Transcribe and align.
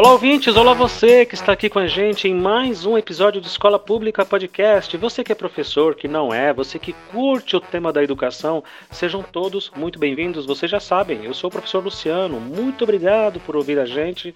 Olá, 0.00 0.12
ouvintes! 0.12 0.56
Olá, 0.56 0.72
você 0.72 1.26
que 1.26 1.34
está 1.34 1.52
aqui 1.52 1.68
com 1.68 1.78
a 1.78 1.86
gente 1.86 2.26
em 2.26 2.34
mais 2.34 2.86
um 2.86 2.96
episódio 2.96 3.38
de 3.38 3.46
Escola 3.46 3.78
Pública 3.78 4.24
Podcast. 4.24 4.96
Você 4.96 5.22
que 5.22 5.30
é 5.30 5.34
professor, 5.34 5.94
que 5.94 6.08
não 6.08 6.32
é, 6.32 6.54
você 6.54 6.78
que 6.78 6.94
curte 7.12 7.54
o 7.54 7.60
tema 7.60 7.92
da 7.92 8.02
educação, 8.02 8.64
sejam 8.90 9.22
todos 9.22 9.70
muito 9.76 9.98
bem-vindos. 9.98 10.46
Vocês 10.46 10.70
já 10.70 10.80
sabem, 10.80 11.26
eu 11.26 11.34
sou 11.34 11.48
o 11.48 11.50
professor 11.50 11.84
Luciano. 11.84 12.40
Muito 12.40 12.82
obrigado 12.82 13.40
por 13.40 13.54
ouvir 13.54 13.78
a 13.78 13.84
gente. 13.84 14.34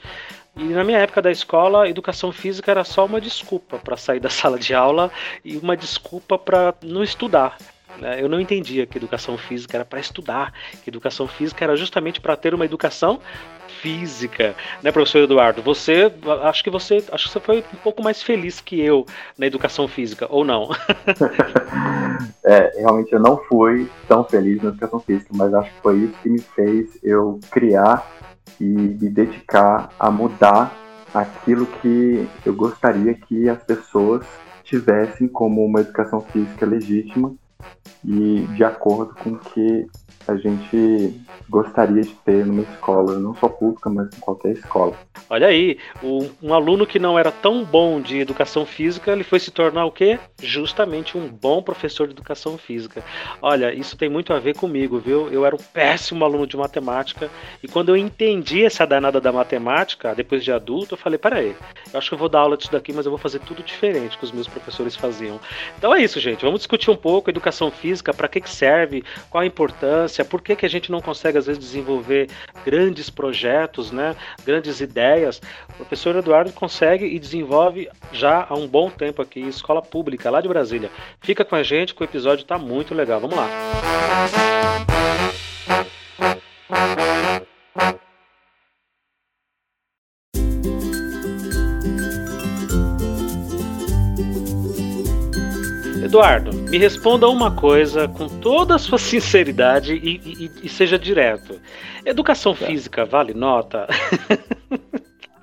E 0.55 0.65
na 0.65 0.85
minha 0.85 0.99
época 0.99 1.23
da 1.23 1.31
escola, 1.33 1.89
educação 1.89 2.31
física 2.31 2.71
era 2.71 2.85
só 2.85 3.07
uma 3.07 3.19
desculpa 3.19 3.79
para 3.79 3.97
sair 3.97 4.21
da 4.21 4.29
sala 4.29 4.59
de 4.59 4.75
aula 4.75 5.11
e 5.43 5.57
uma 5.57 5.75
desculpa 5.75 6.37
para 6.37 6.75
não 6.83 7.03
estudar. 7.03 7.57
Né? 7.99 8.23
Eu 8.23 8.29
não 8.29 8.41
entendia 8.41 8.87
que 8.87 8.99
educação 8.99 9.37
física 9.37 9.77
era 9.77 9.85
para 9.85 10.01
estudar, 10.01 10.53
que 10.83 10.91
educação 10.91 11.27
física 11.27 11.65
era 11.65 11.77
justamente 11.77 12.21
para 12.21 12.37
ter 12.37 12.55
uma 12.55 12.65
educação 12.65 13.21
física, 13.81 14.55
né, 14.83 14.91
professor 14.93 15.21
Eduardo? 15.21 15.63
Você, 15.63 16.13
acho 16.43 16.65
que 16.65 16.71
você, 16.71 17.05
acho 17.13 17.27
que 17.27 17.33
você 17.33 17.41
foi 17.41 17.59
um 17.59 17.77
pouco 17.83 18.03
mais 18.03 18.23
feliz 18.23 18.61
que 18.61 18.81
eu 18.81 19.05
na 19.37 19.47
educação 19.47 19.87
física, 19.89 20.27
ou 20.31 20.45
não? 20.45 20.71
é, 22.45 22.73
realmente 22.79 23.13
eu 23.13 23.21
não 23.21 23.37
fui 23.45 23.89
tão 24.09 24.25
feliz 24.25 24.63
na 24.63 24.71
educação 24.71 25.01
física, 25.01 25.31
mas 25.35 25.53
acho 25.53 25.71
que 25.71 25.81
foi 25.81 25.99
isso 25.99 26.15
que 26.23 26.29
me 26.31 26.41
fez 26.41 26.99
eu 27.03 27.41
criar 27.51 28.11
e 28.61 28.65
me 28.65 29.09
dedicar 29.09 29.91
a 29.99 30.11
mudar 30.11 30.73
aquilo 31.13 31.67
que 31.67 32.27
eu 32.45 32.55
gostaria 32.55 33.15
que 33.15 33.49
as 33.49 33.63
pessoas 33.63 34.27
tivessem 34.65 35.29
como 35.29 35.65
uma 35.65 35.81
educação 35.81 36.21
física 36.21 36.67
legítima 36.67 37.35
e 38.05 38.47
de 38.55 38.65
acordo 38.65 39.15
com 39.15 39.31
o 39.31 39.39
que 39.39 39.87
a 40.27 40.37
gente 40.37 41.21
gostaria 41.49 42.03
de 42.03 42.15
ter 42.25 42.47
numa 42.47 42.63
escola, 42.63 43.19
não 43.19 43.35
só 43.35 43.49
pública, 43.49 43.91
mas 43.91 44.09
em 44.17 44.21
qualquer 44.21 44.53
escola. 44.53 44.97
Olha 45.29 45.49
aí, 45.49 45.79
um, 46.03 46.31
um, 46.43 46.55
aluno 46.55 46.87
que 46.87 46.99
não 46.99 47.19
era 47.19 47.31
tão 47.31 47.63
bom 47.63 48.01
de 48.01 48.19
educação 48.19 48.65
física, 48.65 49.13
ele 49.13 49.25
foi 49.25 49.39
se 49.39 49.51
tornar 49.51 49.85
o 49.85 49.93
quê? 49.93 50.19
Justamente 50.43 51.19
um 51.19 51.29
bom 51.29 51.63
professor 51.63 52.07
de 52.07 52.15
educação 52.15 52.57
física. 52.57 53.05
Olha, 53.43 53.75
isso 53.75 53.97
tem 53.97 54.09
muito 54.09 54.33
a 54.33 54.39
ver 54.39 54.57
comigo, 54.57 54.99
viu? 54.99 55.31
Eu 55.31 55.45
era 55.45 55.55
um 55.55 55.59
péssimo 55.73 56.25
aluno 56.25 56.47
de 56.47 56.57
matemática 56.57 57.31
e 57.63 57.69
quando 57.69 57.91
eu 57.91 57.97
entendi 57.97 58.65
essa 58.65 58.87
danada 58.87 59.21
da 59.21 59.33
matemática, 59.33 60.15
depois 60.15 60.43
de 60.43 60.53
adulto, 60.53 60.95
eu 60.95 60.99
falei, 60.99 61.19
peraí, 61.19 61.55
eu 61.93 61.99
acho 61.99 62.09
que 62.09 62.15
eu 62.15 62.19
vou 62.19 62.29
dar 62.29 62.41
aula 62.41 62.57
disso 62.57 62.73
daqui, 62.73 62.93
mas 62.93 63.05
eu 63.05 63.13
vou 63.13 63.19
fazer 63.19 63.41
tudo 63.41 63.63
diferente 63.63 64.17
que 64.17 64.25
os 64.25 64.33
meus 64.33 64.49
professores 64.49 64.97
faziam. 64.97 65.39
Então 65.77 65.95
é 65.95 66.03
isso, 66.03 66.19
gente. 66.19 66.45
Vamos 66.45 66.61
discutir 66.61 66.91
um 66.91 66.97
pouco 66.97 67.31
educação 67.31 67.44
física, 67.71 68.13
para 68.13 68.29
que, 68.29 68.41
que 68.41 68.51
serve, 68.51 69.05
qual 69.31 69.43
a 69.43 69.47
importância, 69.47 70.25
por 70.25 70.43
que, 70.43 70.57
que 70.57 70.67
a 70.67 70.71
gente 70.71 70.91
não 70.91 71.01
consegue, 71.01 71.39
às 71.39 71.47
vezes, 71.47 71.61
desenvolver 71.63 72.29
grandes 72.65 73.11
projetos, 73.11 73.91
né? 73.91 74.15
grandes 74.45 74.81
ideias. 74.81 75.41
O 75.71 75.75
professor 75.75 76.17
Eduardo 76.17 76.53
consegue 76.53 77.07
e 77.07 77.19
desenvolve 77.19 77.89
já 78.13 78.47
há 78.49 78.55
um 78.55 78.67
bom 78.67 78.91
tempo 78.91 79.23
aqui, 79.23 79.41
escola 79.41 79.83
pública 79.83 80.31
lá 80.31 80.41
de 80.41 80.49
Brasília. 80.49 80.91
Fica 81.21 81.45
com 81.45 81.55
a 81.55 81.63
gente 81.63 81.95
que 81.95 82.03
o 82.03 82.05
episódio 82.05 82.43
está 82.43 82.59
muito 82.59 82.95
legal. 82.95 83.21
Vamos 83.21 83.37
lá. 83.37 83.49
Eduardo, 96.15 96.53
me 96.71 96.79
responda 96.79 97.29
uma 97.29 97.51
coisa 97.51 98.07
com 98.07 98.29
toda 98.29 98.77
a 98.77 98.79
sua 98.79 98.99
sinceridade 99.03 99.95
e, 99.95 100.21
e, 100.25 100.51
e 100.63 100.69
seja 100.69 100.97
direto. 100.97 101.61
Educação 102.05 102.53
é. 102.53 102.55
física 102.55 103.05
vale 103.05 103.35
nota? 103.35 103.89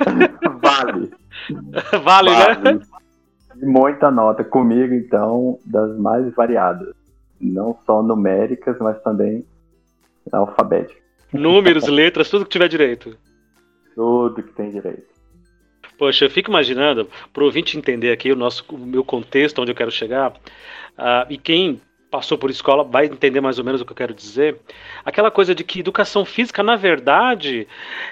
vale. 0.00 0.30
vale. 0.62 1.10
Vale, 2.04 2.30
né? 2.30 2.80
Muita 3.60 4.08
nota 4.10 4.44
comigo, 4.44 4.94
então, 4.94 5.58
das 5.66 5.98
mais 5.98 6.32
variadas. 6.32 6.94
Não 7.40 7.76
só 7.84 8.02
numéricas, 8.02 8.78
mas 8.78 9.02
também 9.02 9.44
alfabéticas. 10.32 11.02
Números, 11.32 11.88
letras, 11.88 12.30
tudo 12.30 12.44
que 12.44 12.52
tiver 12.52 12.68
direito. 12.68 13.18
Tudo 13.96 14.42
que 14.42 14.52
tem 14.52 14.70
direito. 14.70 15.13
Poxa, 15.98 16.24
eu 16.24 16.30
fico 16.30 16.50
imaginando, 16.50 17.08
para 17.32 17.42
o 17.42 17.46
ouvinte 17.46 17.78
entender 17.78 18.10
aqui 18.10 18.32
o, 18.32 18.36
nosso, 18.36 18.64
o 18.70 18.78
meu 18.78 19.04
contexto, 19.04 19.60
onde 19.60 19.70
eu 19.70 19.76
quero 19.76 19.90
chegar, 19.90 20.30
uh, 20.32 21.26
e 21.30 21.38
quem 21.38 21.80
passou 22.14 22.38
por 22.38 22.48
escola 22.48 22.84
vai 22.84 23.06
entender 23.06 23.40
mais 23.40 23.58
ou 23.58 23.64
menos 23.64 23.80
o 23.80 23.84
que 23.84 23.90
eu 23.90 23.96
quero 23.96 24.14
dizer. 24.14 24.60
Aquela 25.04 25.32
coisa 25.32 25.52
de 25.52 25.64
que 25.64 25.80
educação 25.80 26.24
física, 26.24 26.62
na 26.62 26.76
verdade, 26.76 27.66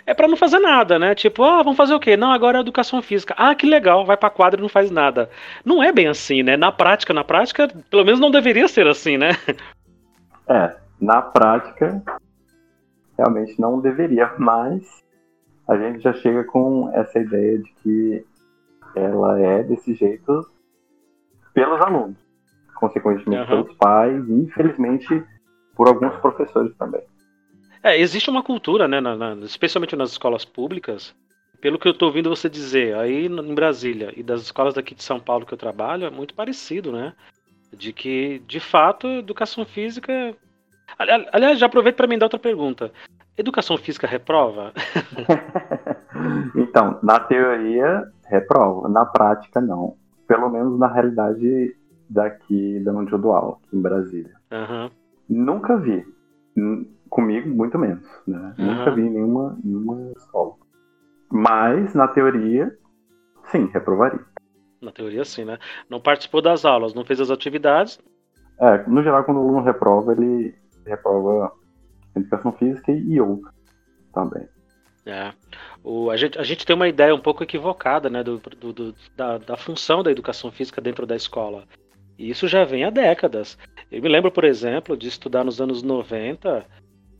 é 0.04 0.12
para 0.12 0.26
não 0.26 0.36
fazer 0.36 0.58
nada, 0.58 0.98
né? 0.98 1.14
Tipo, 1.14 1.44
ah, 1.44 1.62
vamos 1.62 1.76
fazer 1.76 1.94
o 1.94 2.00
quê? 2.00 2.16
Não, 2.16 2.32
agora 2.32 2.58
é 2.58 2.60
educação 2.60 3.00
física. 3.00 3.32
Ah, 3.38 3.54
que 3.54 3.64
legal, 3.64 4.04
vai 4.04 4.16
para 4.16 4.28
quadra 4.28 4.58
e 4.58 4.62
não 4.62 4.68
faz 4.68 4.90
nada. 4.90 5.30
Não 5.64 5.80
é 5.80 5.92
bem 5.92 6.08
assim, 6.08 6.42
né? 6.42 6.56
Na 6.56 6.72
prática, 6.72 7.14
na 7.14 7.22
prática, 7.22 7.68
pelo 7.88 8.04
menos 8.04 8.18
não 8.18 8.28
deveria 8.28 8.66
ser 8.66 8.88
assim, 8.88 9.16
né? 9.16 9.36
É, 10.48 10.74
na 11.00 11.22
prática, 11.22 12.02
realmente 13.16 13.54
não 13.60 13.80
deveria, 13.80 14.32
mas 14.36 14.82
a 15.68 15.76
gente 15.76 16.00
já 16.00 16.12
chega 16.14 16.44
com 16.44 16.90
essa 16.94 17.18
ideia 17.18 17.58
de 17.58 17.72
que 17.82 18.26
ela 18.94 19.40
é 19.40 19.62
desse 19.62 19.94
jeito 19.94 20.46
pelos 21.54 21.80
alunos, 21.80 22.16
consequentemente 22.74 23.42
uhum. 23.42 23.62
pelos 23.64 23.76
pais 23.76 24.28
e, 24.28 24.32
infelizmente, 24.32 25.24
por 25.74 25.88
alguns 25.88 26.14
professores 26.16 26.74
também. 26.76 27.02
É, 27.82 27.98
existe 27.98 28.30
uma 28.30 28.42
cultura, 28.42 28.86
né, 28.86 29.00
na, 29.00 29.16
na, 29.16 29.34
especialmente 29.44 29.96
nas 29.96 30.12
escolas 30.12 30.44
públicas, 30.44 31.14
pelo 31.60 31.78
que 31.78 31.86
eu 31.86 31.92
estou 31.92 32.08
ouvindo 32.08 32.30
você 32.30 32.48
dizer, 32.48 32.96
aí 32.96 33.26
em 33.26 33.54
Brasília 33.54 34.12
e 34.16 34.22
das 34.22 34.42
escolas 34.42 34.74
daqui 34.74 34.94
de 34.94 35.02
São 35.02 35.20
Paulo 35.20 35.46
que 35.46 35.54
eu 35.54 35.58
trabalho, 35.58 36.06
é 36.06 36.10
muito 36.10 36.34
parecido, 36.34 36.92
né? 36.92 37.12
De 37.72 37.92
que, 37.92 38.40
de 38.46 38.60
fato, 38.60 39.06
educação 39.06 39.64
física. 39.64 40.36
Aliás, 40.98 41.58
já 41.58 41.66
aproveito 41.66 41.96
para 41.96 42.06
me 42.06 42.18
dar 42.18 42.26
outra 42.26 42.38
pergunta. 42.38 42.92
Educação 43.42 43.76
física 43.76 44.06
reprova? 44.06 44.72
então, 46.54 47.00
na 47.02 47.18
teoria, 47.18 48.04
reprova. 48.24 48.88
Na 48.88 49.04
prática, 49.04 49.60
não. 49.60 49.96
Pelo 50.28 50.48
menos 50.48 50.78
na 50.78 50.86
realidade 50.86 51.76
daqui 52.08 52.78
da 52.84 52.92
onde 52.92 53.12
eu 53.12 53.18
dou 53.18 53.32
aula, 53.32 53.58
aqui 53.66 53.76
em 53.76 53.82
Brasília. 53.82 54.32
Uhum. 54.52 54.90
Nunca 55.28 55.76
vi. 55.76 56.06
Comigo, 57.10 57.48
muito 57.48 57.76
menos. 57.76 58.06
Né? 58.28 58.54
Uhum. 58.56 58.64
Nunca 58.64 58.90
vi 58.92 59.10
nenhuma, 59.10 59.58
nenhuma 59.64 60.12
escola. 60.16 60.54
Mas, 61.28 61.94
na 61.94 62.06
teoria, 62.06 62.72
sim, 63.50 63.68
reprovaria. 63.74 64.20
Na 64.80 64.92
teoria, 64.92 65.24
sim, 65.24 65.44
né? 65.44 65.58
Não 65.90 66.00
participou 66.00 66.40
das 66.40 66.64
aulas, 66.64 66.94
não 66.94 67.04
fez 67.04 67.20
as 67.20 67.30
atividades. 67.30 67.98
É, 68.60 68.88
no 68.88 69.02
geral, 69.02 69.24
quando 69.24 69.38
o 69.38 69.40
aluno 69.40 69.62
reprova, 69.62 70.12
ele 70.12 70.54
reprova 70.86 71.52
educação 72.16 72.52
física 72.52 72.92
e 72.92 73.18
yoga 73.18 73.52
também. 74.12 74.46
É. 75.04 75.32
O, 75.82 76.10
a, 76.10 76.16
gente, 76.16 76.38
a 76.38 76.44
gente 76.44 76.64
tem 76.64 76.76
uma 76.76 76.88
ideia 76.88 77.14
um 77.14 77.20
pouco 77.20 77.42
equivocada 77.42 78.08
né, 78.08 78.22
do, 78.22 78.38
do, 78.38 78.72
do 78.72 78.94
da, 79.16 79.38
da, 79.38 79.56
função 79.56 80.02
da 80.02 80.12
educação 80.12 80.50
física 80.52 80.80
dentro 80.80 81.06
da 81.06 81.16
escola. 81.16 81.64
E 82.18 82.30
isso 82.30 82.46
já 82.46 82.64
vem 82.64 82.84
há 82.84 82.90
décadas. 82.90 83.58
Eu 83.90 84.00
me 84.00 84.08
lembro, 84.08 84.30
por 84.30 84.44
exemplo, 84.44 84.96
de 84.96 85.08
estudar 85.08 85.42
nos 85.42 85.60
anos 85.60 85.82
90 85.82 86.64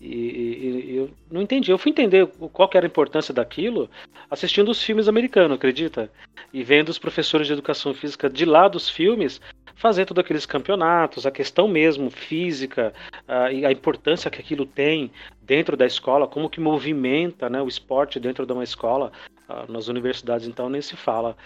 e, 0.01 0.07
e, 0.07 0.93
e 0.93 0.97
eu 0.97 1.11
não 1.31 1.43
entendi. 1.43 1.71
Eu 1.71 1.79
fui 1.79 1.91
entender 1.91 2.27
qual 2.27 2.71
era 2.75 2.87
a 2.87 2.89
importância 2.89 3.35
daquilo 3.35 3.91
assistindo 4.31 4.71
os 4.71 4.83
filmes 4.83 5.09
americanos, 5.09 5.57
acredita? 5.57 6.11
E 6.53 6.63
vendo 6.63 6.89
os 6.89 6.99
professores 6.99 7.47
de 7.47 7.53
educação 7.53 7.93
física 7.93 8.31
de 8.31 8.45
lá 8.45 8.69
dos 8.69 8.89
filmes 8.89 9.41
fazer 9.75 10.05
todos 10.05 10.23
aqueles 10.23 10.47
campeonatos, 10.47 11.27
a 11.27 11.31
questão 11.31 11.69
mesmo 11.69 12.11
física 12.11 12.93
uh, 13.29 13.53
e 13.53 13.65
a 13.65 13.73
importância 13.73 14.31
que 14.31 14.41
aquilo 14.41 14.67
tem 14.67 15.11
dentro 15.41 15.77
da 15.77 15.87
escola, 15.87 16.27
como 16.27 16.51
que 16.51 16.61
movimenta 16.61 17.49
né, 17.49 17.61
o 17.61 17.69
esporte 17.69 18.21
dentro 18.21 18.47
de 18.47 18.53
uma 18.53 18.65
escola, 18.65 19.13
uh, 19.49 19.71
nas 19.71 19.89
universidades 19.89 20.47
então 20.47 20.69
nem 20.69 20.83
se 20.83 20.97
fala. 20.97 21.37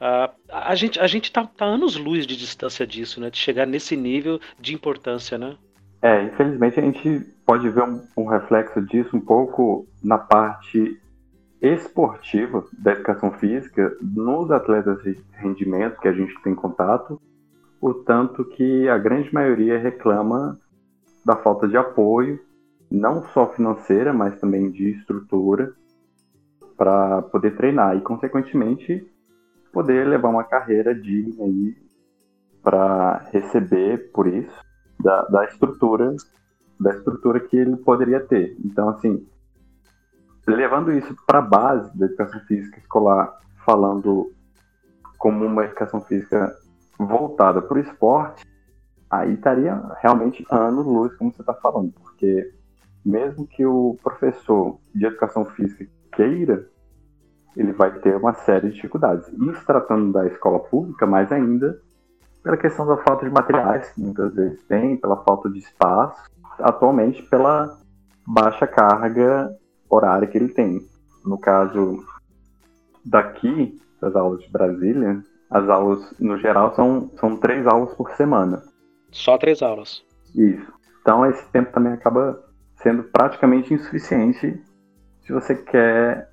Uh, 0.00 0.32
a 0.50 0.74
gente 0.74 0.98
a 0.98 1.06
gente 1.06 1.30
tá, 1.30 1.44
tá 1.44 1.64
anos 1.64 1.96
luz 1.96 2.26
de 2.26 2.36
distância 2.36 2.86
disso, 2.86 3.20
né, 3.20 3.30
de 3.30 3.38
chegar 3.38 3.66
nesse 3.66 3.96
nível 3.96 4.40
de 4.60 4.74
importância, 4.74 5.38
né? 5.38 5.56
É, 6.02 6.24
infelizmente 6.24 6.80
a 6.80 6.82
gente 6.82 7.20
pode 7.46 7.68
ver 7.68 7.84
um, 7.84 8.02
um 8.16 8.26
reflexo 8.26 8.80
disso 8.82 9.16
um 9.16 9.20
pouco 9.20 9.86
na 10.02 10.18
parte 10.18 11.00
esportiva 11.62 12.64
da 12.76 12.90
educação 12.90 13.30
física, 13.30 13.96
nos 14.02 14.50
atletas 14.50 15.00
de 15.04 15.16
rendimento 15.34 16.00
que 16.00 16.08
a 16.08 16.12
gente 16.12 16.34
tem 16.42 16.56
contato, 16.56 17.20
o 17.82 17.92
tanto 17.92 18.44
que 18.44 18.88
a 18.88 18.96
grande 18.96 19.34
maioria 19.34 19.76
reclama 19.76 20.56
da 21.26 21.34
falta 21.34 21.66
de 21.66 21.76
apoio, 21.76 22.38
não 22.88 23.24
só 23.24 23.48
financeira, 23.48 24.12
mas 24.12 24.38
também 24.38 24.70
de 24.70 24.90
estrutura, 24.90 25.74
para 26.76 27.22
poder 27.22 27.56
treinar 27.56 27.96
e, 27.96 28.00
consequentemente, 28.00 29.04
poder 29.72 30.06
levar 30.06 30.28
uma 30.28 30.44
carreira 30.44 30.94
digna 30.94 31.44
para 32.62 33.28
receber 33.32 34.12
por 34.12 34.28
isso 34.28 34.62
da, 35.00 35.22
da 35.22 35.44
estrutura 35.46 36.14
da 36.78 36.90
estrutura 36.90 37.38
que 37.38 37.56
ele 37.56 37.76
poderia 37.76 38.20
ter. 38.20 38.56
Então, 38.64 38.88
assim, 38.88 39.24
levando 40.46 40.92
isso 40.92 41.14
para 41.26 41.38
a 41.38 41.42
base 41.42 41.96
da 41.96 42.06
educação 42.06 42.40
física 42.40 42.78
escolar, 42.78 43.38
falando 43.64 44.32
como 45.16 45.44
uma 45.44 45.64
educação 45.64 46.00
física 46.00 46.52
voltada 47.06 47.60
para 47.62 47.76
o 47.76 47.80
esporte, 47.80 48.44
aí 49.10 49.34
estaria 49.34 49.80
realmente 50.00 50.46
anos 50.50 50.86
luz, 50.86 51.14
como 51.16 51.32
você 51.32 51.42
está 51.42 51.54
falando, 51.54 51.92
porque 51.92 52.52
mesmo 53.04 53.46
que 53.46 53.64
o 53.66 53.96
professor 54.02 54.78
de 54.94 55.06
educação 55.06 55.44
física 55.44 55.86
queira, 56.12 56.66
ele 57.56 57.72
vai 57.72 57.92
ter 58.00 58.16
uma 58.16 58.32
série 58.32 58.68
de 58.68 58.76
dificuldades. 58.76 59.26
Se 59.26 59.66
tratando 59.66 60.12
da 60.12 60.26
escola 60.26 60.58
pública, 60.60 61.06
mais 61.06 61.30
ainda, 61.30 61.78
pela 62.42 62.56
questão 62.56 62.86
da 62.86 62.96
falta 62.98 63.26
de 63.26 63.32
materiais, 63.32 63.90
que 63.90 64.00
muitas 64.00 64.34
vezes 64.34 64.62
tem, 64.64 64.96
pela 64.96 65.22
falta 65.22 65.50
de 65.50 65.58
espaço, 65.58 66.22
atualmente 66.58 67.22
pela 67.24 67.78
baixa 68.26 68.66
carga 68.66 69.54
horária 69.88 70.26
que 70.26 70.38
ele 70.38 70.48
tem. 70.48 70.80
No 71.24 71.38
caso 71.38 72.02
daqui, 73.04 73.78
das 74.00 74.16
aulas 74.16 74.40
de 74.40 74.50
Brasília, 74.50 75.22
as 75.52 75.68
aulas, 75.68 76.14
no 76.18 76.38
geral, 76.38 76.74
são, 76.74 77.10
são 77.20 77.36
três 77.36 77.66
aulas 77.66 77.94
por 77.94 78.10
semana. 78.12 78.62
Só 79.10 79.36
três 79.36 79.62
aulas. 79.62 80.02
Isso. 80.34 80.72
Então 81.00 81.26
esse 81.26 81.44
tempo 81.50 81.72
também 81.72 81.92
acaba 81.92 82.42
sendo 82.76 83.02
praticamente 83.04 83.74
insuficiente 83.74 84.60
se 85.20 85.32
você 85.32 85.54
quer 85.54 86.28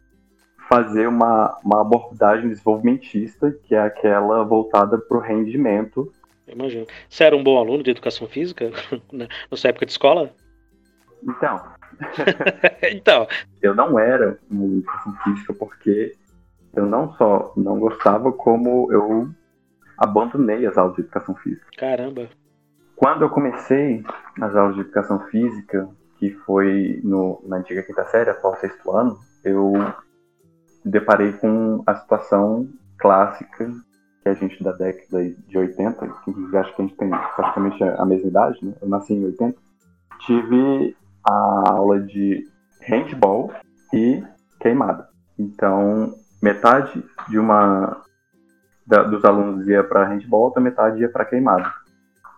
fazer 0.69 1.07
uma, 1.07 1.57
uma 1.63 1.81
abordagem 1.81 2.50
desenvolvimentista, 2.50 3.51
que 3.63 3.75
é 3.75 3.81
aquela 3.81 4.44
voltada 4.44 4.98
para 4.98 5.18
o 5.18 5.21
rendimento. 5.21 6.12
Imagino. 6.48 6.86
Você 7.10 7.24
era 7.24 7.36
um 7.36 7.44
bom 7.44 7.57
aluno 7.57 7.83
de 7.83 7.92
educação 7.92 8.27
física 8.27 8.71
na 9.12 9.27
sua 9.54 9.69
época 9.69 9.86
de 9.86 9.92
escola? 9.92 10.31
Então. 11.24 11.62
então. 12.92 13.27
Eu 13.62 13.75
não 13.75 14.00
era 14.00 14.39
um 14.50 14.57
aluno 14.57 14.74
de 14.74 14.88
educação 14.88 15.13
física 15.24 15.54
porque 15.54 16.16
eu 16.75 16.86
não 16.86 17.13
só 17.13 17.54
não 17.56 17.80
gostava, 17.80 18.31
como 18.31 18.92
eu 18.92 19.30
abandonei 19.98 20.66
as 20.66 20.77
aulas 20.77 20.95
de 20.95 21.01
educação 21.01 21.36
física. 21.36 21.68
Caramba. 21.77 22.30
Quando 22.95 23.24
eu 23.24 23.30
comecei 23.30 24.04
as 24.42 24.56
aulas 24.56 24.75
de 24.75 24.81
educação 24.81 25.19
física, 25.27 25.89
que 26.18 26.31
foi 26.45 27.00
no, 27.04 27.42
na 27.45 27.57
antiga 27.57 27.81
quinta 27.83 28.06
série, 28.06 28.30
atual 28.30 28.56
sexto 28.57 28.92
ano, 28.92 29.18
eu 29.44 29.74
deparei 30.83 31.33
com 31.33 31.81
a 31.86 31.95
situação 31.95 32.68
clássica 32.98 33.71
que 34.21 34.30
a 34.30 34.33
gente 34.33 34.62
da 34.62 34.74
década 34.74 35.24
de 35.48 35.57
80, 35.57 36.07
que 36.07 36.57
acho 36.57 36.75
que 36.75 36.81
a 36.81 36.86
gente 36.86 36.98
tem 36.98 37.10
praticamente 37.10 37.81
a 37.83 38.06
mesma 38.06 38.27
idade, 38.27 38.66
né? 38.66 38.74
Eu 38.81 38.89
nasci 38.89 39.13
em 39.13 39.25
80. 39.25 39.57
Tive 40.25 40.95
a 41.24 41.69
aula 41.69 42.01
de 42.01 42.45
handball 42.81 43.54
e 43.94 44.21
queimada. 44.60 45.07
Então, 45.38 46.13
metade 46.42 47.04
de 47.28 47.38
uma 47.38 48.02
da, 48.86 49.04
dos 49.04 49.24
alunos 49.24 49.68
ia 49.68 49.84
para 49.84 50.06
handball, 50.06 50.46
outra 50.46 50.62
metade 50.62 51.02
ia 51.02 51.10
para 51.10 51.26
queimada. 51.26 51.72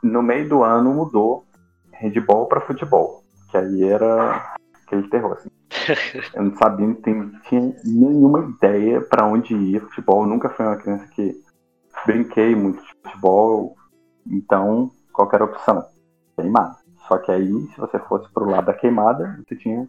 No 0.03 0.21
meio 0.21 0.49
do 0.49 0.63
ano 0.63 0.93
mudou 0.93 1.45
handball 1.93 2.47
para 2.47 2.61
futebol, 2.61 3.23
que 3.49 3.57
aí 3.57 3.83
era 3.83 4.55
aquele 4.83 5.07
terror 5.07 5.33
assim. 5.33 5.49
Eu 6.35 6.43
não 6.43 6.57
sabia, 6.57 6.85
não 6.85 6.95
tinha 6.95 7.75
nenhuma 7.85 8.39
ideia 8.39 9.01
para 9.01 9.25
onde 9.25 9.55
ia 9.55 9.79
futebol. 9.79 10.23
Eu 10.23 10.27
nunca 10.29 10.49
fui 10.49 10.65
uma 10.65 10.75
criança 10.75 11.07
que 11.07 11.33
brinquei 12.05 12.55
muito 12.55 12.81
de 12.81 12.89
futebol. 13.03 13.75
Então, 14.27 14.91
qual 15.13 15.29
era 15.33 15.43
a 15.43 15.47
opção? 15.47 15.85
Queimada. 16.35 16.75
Só 17.07 17.17
que 17.17 17.31
aí, 17.31 17.67
se 17.73 17.79
você 17.79 17.99
fosse 17.99 18.29
pro 18.33 18.49
lado 18.49 18.65
da 18.65 18.73
queimada, 18.73 19.39
você 19.47 19.55
tinha 19.55 19.87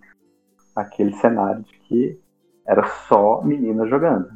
aquele 0.75 1.13
cenário 1.15 1.63
de 1.63 1.79
que 1.81 2.21
era 2.67 2.85
só 3.09 3.43
meninas 3.43 3.89
jogando. 3.89 4.29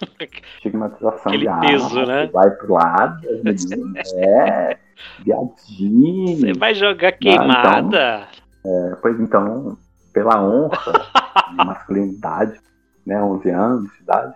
Estigmatização 0.56 1.32
Aquele 1.32 1.48
de 1.48 1.60
peso, 1.60 2.00
ah, 2.00 2.06
né? 2.06 2.26
Vai 2.32 2.50
pro 2.50 2.74
lado, 2.74 3.20
meninas, 3.42 4.12
é, 4.14 4.78
viadinho. 5.24 6.38
Você 6.38 6.52
vai 6.58 6.74
jogar 6.74 7.12
queimada? 7.12 8.24
Ah, 8.24 8.28
então, 8.60 8.92
é, 8.92 8.96
pois 8.96 9.20
então, 9.20 9.76
pela 10.12 10.42
honra 10.42 10.92
de 11.50 11.56
masculinidade, 11.56 12.60
né, 13.04 13.22
11 13.22 13.50
anos 13.50 13.92
de 13.92 14.02
idade. 14.02 14.34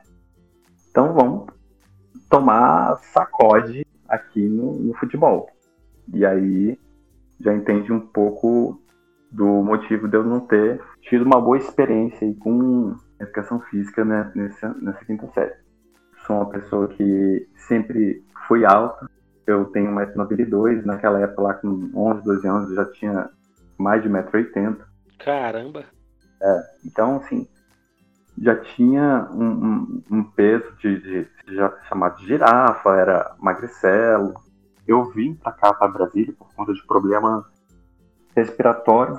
Então 0.90 1.12
vamos 1.12 1.46
tomar 2.28 2.96
sacode 2.98 3.86
aqui 4.08 4.40
no, 4.40 4.72
no 4.78 4.94
futebol. 4.94 5.48
E 6.12 6.24
aí 6.24 6.78
já 7.40 7.54
entende 7.54 7.92
um 7.92 8.00
pouco 8.00 8.80
do 9.30 9.46
motivo 9.62 10.08
de 10.08 10.16
eu 10.16 10.24
não 10.24 10.40
ter 10.40 10.80
tido 11.02 11.24
uma 11.24 11.40
boa 11.40 11.58
experiência 11.58 12.34
com 12.40 12.96
educação 13.20 13.60
física 13.60 14.04
né, 14.04 14.30
nessa, 14.34 14.74
nessa 14.80 15.04
quinta 15.04 15.26
série. 15.32 15.54
Sou 16.26 16.36
uma 16.36 16.50
pessoa 16.50 16.88
que 16.88 17.48
sempre 17.68 18.24
fui 18.46 18.64
alta, 18.64 19.08
eu 19.46 19.66
tenho 19.66 19.90
1,92m, 19.92 20.84
naquela 20.84 21.20
época 21.20 21.42
lá 21.42 21.54
com 21.54 21.90
11, 21.94 22.24
12 22.24 22.48
anos 22.48 22.70
eu 22.70 22.76
já 22.76 22.84
tinha 22.86 23.30
mais 23.78 24.02
de 24.02 24.08
1,80m. 24.08 24.78
Caramba! 25.18 25.84
É, 26.42 26.62
então, 26.84 27.16
assim, 27.16 27.48
já 28.38 28.56
tinha 28.56 29.28
um, 29.32 29.44
um, 29.44 30.02
um 30.10 30.24
peso 30.24 30.70
de, 30.78 31.00
de, 31.00 31.24
de, 31.46 31.88
chamado 31.88 32.18
de 32.18 32.26
girafa, 32.26 32.96
era 32.96 33.34
magricelo. 33.38 34.34
Eu 34.86 35.10
vim 35.10 35.34
para 35.34 35.52
cá, 35.52 35.72
para 35.72 35.88
Brasília, 35.88 36.34
por 36.38 36.52
conta 36.54 36.72
de 36.72 36.84
problema 36.86 37.44
respiratório, 38.36 39.16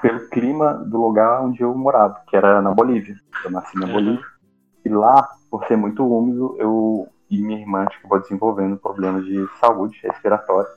pelo 0.00 0.28
clima 0.28 0.74
do 0.74 1.00
lugar 1.00 1.42
onde 1.42 1.62
eu 1.62 1.74
morava, 1.74 2.20
que 2.26 2.36
era 2.36 2.60
na 2.60 2.72
Bolívia. 2.72 3.16
Eu 3.44 3.50
nasci 3.50 3.78
na 3.78 3.86
Bolívia. 3.86 4.24
E 4.84 4.88
lá, 4.88 5.28
por 5.50 5.64
ser 5.66 5.76
muito 5.76 6.06
úmido, 6.06 6.56
eu 6.58 7.08
e 7.30 7.42
minha 7.42 7.60
irmã 7.60 7.84
acabou 7.84 8.20
desenvolvendo 8.20 8.76
problemas 8.76 9.24
de 9.24 9.46
saúde 9.60 9.98
respiratória. 10.02 10.70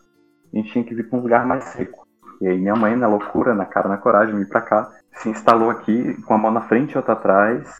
A 0.52 0.58
gente 0.58 0.72
tinha 0.72 0.84
que 0.84 0.96
vir 0.96 1.10
para 1.10 1.20
um 1.20 1.22
lugar 1.22 1.46
mais 1.46 1.64
seco. 1.66 2.08
E 2.42 2.48
aí 2.48 2.58
minha 2.58 2.76
mãe, 2.76 2.96
na 2.96 3.08
loucura, 3.08 3.54
na 3.54 3.66
cara, 3.66 3.88
na 3.90 3.98
coragem, 3.98 4.36
vim 4.36 4.46
pra 4.46 4.62
cá, 4.62 4.90
se 5.14 5.30
instalou 5.30 5.70
aqui 5.70 6.20
com 6.24 6.34
a 6.34 6.38
mão 6.38 6.52
na 6.52 6.62
frente 6.62 6.94
e 6.94 6.98
outra 6.98 7.14
atrás. 7.14 7.80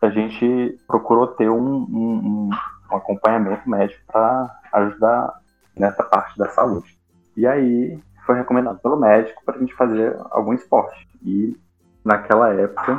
A 0.00 0.10
gente 0.10 0.78
procurou 0.86 1.28
ter 1.28 1.48
um, 1.48 1.76
um, 1.76 2.50
um 2.90 2.96
acompanhamento 2.96 3.68
médico 3.68 4.02
para 4.06 4.50
ajudar 4.72 5.32
nessa 5.76 6.02
parte 6.04 6.38
da 6.38 6.48
saúde. 6.50 6.96
E 7.36 7.46
aí 7.46 7.98
foi 8.24 8.36
recomendado 8.36 8.78
pelo 8.80 8.98
médico 8.98 9.42
para 9.44 9.56
a 9.56 9.58
gente 9.58 9.74
fazer 9.74 10.16
algum 10.30 10.52
esporte. 10.52 11.06
E 11.22 11.56
naquela 12.04 12.52
época, 12.52 12.94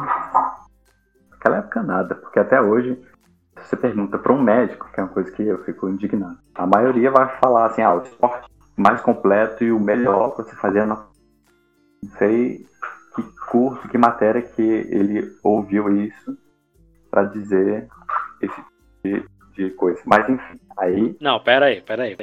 naquela 1.31 1.57
época 1.57 1.83
nada, 1.83 2.15
porque 2.15 2.39
até 2.39 2.61
hoje 2.61 3.00
se 3.61 3.69
você 3.69 3.77
pergunta 3.77 4.17
para 4.17 4.33
um 4.33 4.41
médico, 4.41 4.89
que 4.91 5.00
é 5.00 5.03
uma 5.03 5.09
coisa 5.09 5.31
que 5.31 5.43
eu 5.43 5.63
fico 5.63 5.89
indignado, 5.89 6.38
a 6.53 6.67
maioria 6.67 7.09
vai 7.09 7.27
falar 7.39 7.67
assim, 7.67 7.81
ah, 7.81 7.95
o 7.95 8.01
esporte 8.01 8.50
mais 8.77 9.01
completo 9.01 9.63
e 9.63 9.71
o 9.71 9.79
melhor 9.79 10.31
para 10.35 10.43
você 10.43 10.55
fazer 10.55 10.85
na. 10.85 11.07
Não 12.03 12.11
sei 12.17 12.65
que 13.15 13.23
curso, 13.50 13.88
que 13.88 13.97
matéria 13.97 14.41
que 14.41 14.61
ele 14.61 15.33
ouviu 15.41 15.89
isso 16.03 16.38
para 17.09 17.23
dizer 17.23 17.88
esse 18.41 18.53
tipo 18.53 18.69
de, 19.03 19.25
de, 19.53 19.69
coisa. 19.71 20.01
Mas 20.05 20.27
enfim, 20.29 20.59
aí. 20.77 21.17
Não, 21.21 21.39
pera 21.39 21.67
aí. 21.67 21.81
Pera 21.81 22.03
aí. 22.03 22.17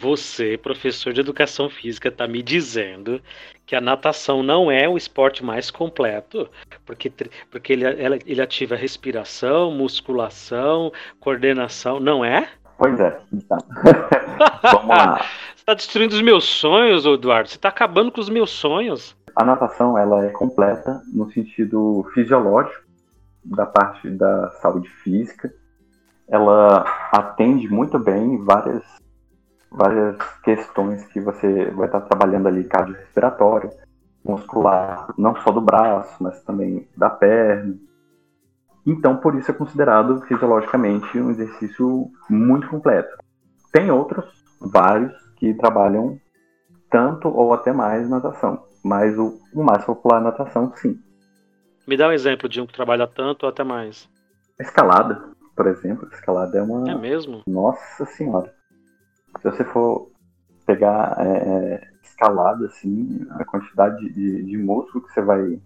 Você, 0.00 0.56
professor 0.56 1.12
de 1.12 1.20
educação 1.20 1.68
física, 1.68 2.08
está 2.08 2.26
me 2.26 2.42
dizendo 2.42 3.20
que 3.66 3.76
a 3.76 3.82
natação 3.82 4.42
não 4.42 4.70
é 4.70 4.88
o 4.88 4.96
esporte 4.96 5.44
mais 5.44 5.70
completo, 5.70 6.48
porque, 6.86 7.12
porque 7.50 7.74
ele, 7.74 7.84
ele 8.24 8.40
ativa 8.40 8.74
respiração, 8.74 9.70
musculação, 9.70 10.90
coordenação, 11.20 12.00
não 12.00 12.24
é? 12.24 12.48
Pois 12.78 12.98
é, 12.98 13.20
então. 13.30 13.58
Vamos 14.72 14.88
lá. 14.88 15.18
Você 15.18 15.56
está 15.56 15.74
destruindo 15.74 16.14
os 16.14 16.22
meus 16.22 16.44
sonhos, 16.44 17.04
Eduardo. 17.04 17.50
Você 17.50 17.56
está 17.56 17.68
acabando 17.68 18.10
com 18.10 18.22
os 18.22 18.30
meus 18.30 18.48
sonhos. 18.48 19.14
A 19.36 19.44
natação 19.44 19.98
ela 19.98 20.24
é 20.24 20.30
completa 20.30 21.02
no 21.12 21.30
sentido 21.30 22.10
fisiológico 22.14 22.86
da 23.44 23.66
parte 23.66 24.08
da 24.08 24.48
saúde 24.62 24.88
física. 24.88 25.52
Ela 26.26 26.86
atende 27.12 27.68
muito 27.68 27.98
bem 27.98 28.42
várias 28.42 28.82
várias 29.70 30.16
questões 30.42 31.04
que 31.06 31.20
você 31.20 31.70
vai 31.70 31.86
estar 31.86 32.00
trabalhando 32.02 32.48
ali 32.48 32.64
cardiorrespiratório, 32.64 33.70
muscular, 34.24 35.12
não 35.16 35.34
só 35.36 35.50
do 35.50 35.60
braço, 35.60 36.22
mas 36.22 36.42
também 36.42 36.88
da 36.96 37.08
perna. 37.08 37.76
Então, 38.86 39.16
por 39.16 39.34
isso 39.34 39.50
é 39.50 39.54
considerado 39.54 40.20
fisiologicamente 40.22 41.18
um 41.18 41.30
exercício 41.30 42.10
muito 42.28 42.68
completo. 42.68 43.16
Tem 43.72 43.90
outros, 43.90 44.24
vários, 44.60 45.12
que 45.36 45.54
trabalham 45.54 46.18
tanto 46.90 47.28
ou 47.28 47.54
até 47.54 47.72
mais 47.72 48.08
natação, 48.10 48.64
mas 48.84 49.16
o, 49.16 49.38
o 49.54 49.62
mais 49.62 49.84
popular 49.84 50.20
é 50.20 50.24
natação, 50.24 50.72
sim. 50.76 50.98
Me 51.86 51.96
dá 51.96 52.08
um 52.08 52.12
exemplo 52.12 52.48
de 52.48 52.60
um 52.60 52.66
que 52.66 52.74
trabalha 52.74 53.06
tanto 53.06 53.44
ou 53.44 53.48
até 53.48 53.64
mais. 53.64 54.08
Escalada, 54.58 55.22
por 55.56 55.66
exemplo. 55.66 56.08
Escalada 56.12 56.58
é 56.58 56.62
uma. 56.62 56.90
É 56.90 56.94
mesmo? 56.94 57.42
Nossa 57.46 58.04
Senhora. 58.04 58.54
Se 59.38 59.50
você 59.50 59.64
for 59.64 60.10
pegar 60.66 61.16
é, 61.18 61.84
é 61.84 61.90
escalada, 62.02 62.66
assim, 62.66 63.26
a 63.30 63.44
quantidade 63.44 64.12
de, 64.12 64.44
de 64.44 64.58
músculo 64.58 65.04
que 65.04 65.12
você 65.12 65.22
vai 65.22 65.60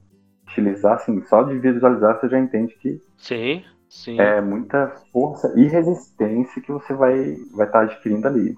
utilizar, 0.47 0.95
assim, 0.95 1.23
só 1.25 1.43
de 1.43 1.59
visualizar 1.59 2.21
você 2.21 2.29
já 2.29 2.39
entende 2.39 2.75
que 2.77 3.01
sim, 3.17 3.65
sim. 3.89 4.21
é 4.21 4.41
muita 4.41 4.89
força 5.13 5.53
e 5.57 5.65
resistência 5.67 6.63
que 6.63 6.71
você 6.71 6.95
vai 6.95 7.37
vai 7.55 7.67
estar 7.67 7.81
tá 7.81 7.81
adquirindo 7.81 8.29
ali. 8.29 8.55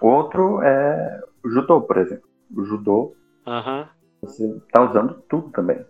Outro 0.00 0.62
é 0.62 1.20
o 1.44 1.50
judô, 1.50 1.82
por 1.82 1.98
exemplo. 1.98 2.28
O 2.56 2.64
judô, 2.64 3.14
uhum. 3.46 3.86
você 4.22 4.46
está 4.56 4.82
usando 4.82 5.22
tudo 5.28 5.50
também, 5.50 5.84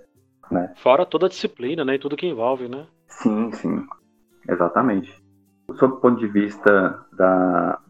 né? 0.50 0.72
Fora 0.76 1.06
toda 1.06 1.26
a 1.26 1.28
disciplina, 1.28 1.84
né? 1.84 1.94
E 1.94 1.98
tudo 1.98 2.16
que 2.16 2.26
envolve, 2.26 2.68
né? 2.68 2.86
Sim, 3.06 3.52
sim. 3.52 3.86
Exatamente. 4.48 5.12
Sob 5.78 5.94
o 5.94 6.00
ponto 6.00 6.18
de 6.18 6.26
vista 6.26 7.06
da 7.12 7.80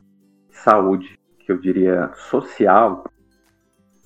saúde, 0.53 1.19
que 1.39 1.53
eu 1.53 1.59
diria 1.59 2.11
social, 2.15 3.05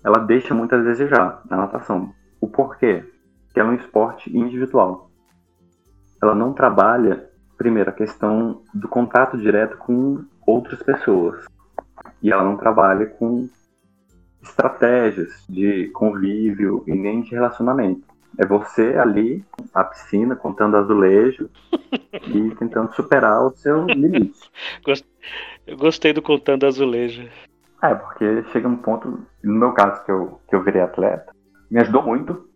ela 0.05 0.19
deixa 0.19 0.55
muito 0.55 0.75
a 0.75 0.79
desejar 0.79 1.43
na 1.49 1.57
natação. 1.57 2.13
O 2.41 2.49
porquê? 2.49 3.05
Que 3.53 3.61
é 3.61 3.65
um 3.65 3.75
esporte 3.75 4.37
individual. 4.37 5.11
Ela 6.23 6.35
não 6.35 6.53
trabalha, 6.53 7.29
primeiro, 7.57 7.91
a 7.91 7.93
questão 7.93 8.63
do 8.73 8.89
contato 8.89 9.37
direto 9.37 9.77
com 9.79 10.25
outras 10.47 10.83
pessoas. 10.83 11.45
E 12.23 12.31
ela 12.31 12.45
não 12.45 12.57
trabalha 12.57 13.07
com 13.07 13.49
estratégias 14.43 15.45
de 15.49 15.89
convívio 15.89 16.85
e 16.87 16.95
nem 16.95 17.23
de 17.23 17.31
relacionamento. 17.31 18.14
É 18.39 18.47
você 18.47 18.97
ali, 18.97 19.45
na 19.75 19.85
piscina, 19.85 20.35
contando 20.35 20.77
azulejo 20.77 21.49
e 22.27 22.55
tentando 22.57 22.93
superar 22.95 23.47
o 23.47 23.55
seu 23.57 23.87
limite. 23.87 24.51
Eu 25.67 25.77
gostei 25.77 26.13
do 26.13 26.21
contando 26.21 26.67
azulejo. 26.67 27.29
É, 27.83 27.95
porque 27.95 28.43
chega 28.45 28.67
um 28.67 28.77
ponto, 28.77 29.27
no 29.43 29.55
meu 29.55 29.73
caso, 29.73 30.05
que 30.05 30.11
eu, 30.11 30.41
que 30.49 30.57
eu 30.57 30.63
virei 30.63 30.83
atleta, 30.83 31.33
me 31.71 31.81
ajudou 31.81 32.03
muito 32.03 32.49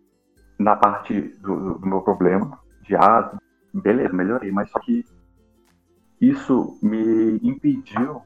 na 0.57 0.75
parte 0.75 1.21
do, 1.39 1.75
do 1.75 1.87
meu 1.87 2.01
problema 2.01 2.59
de 2.81 2.95
asma. 2.95 3.39
Beleza, 3.73 4.13
melhorei, 4.13 4.51
mas 4.51 4.69
só 4.71 4.79
que 4.79 5.05
isso 6.19 6.77
me 6.81 7.39
impediu 7.43 8.21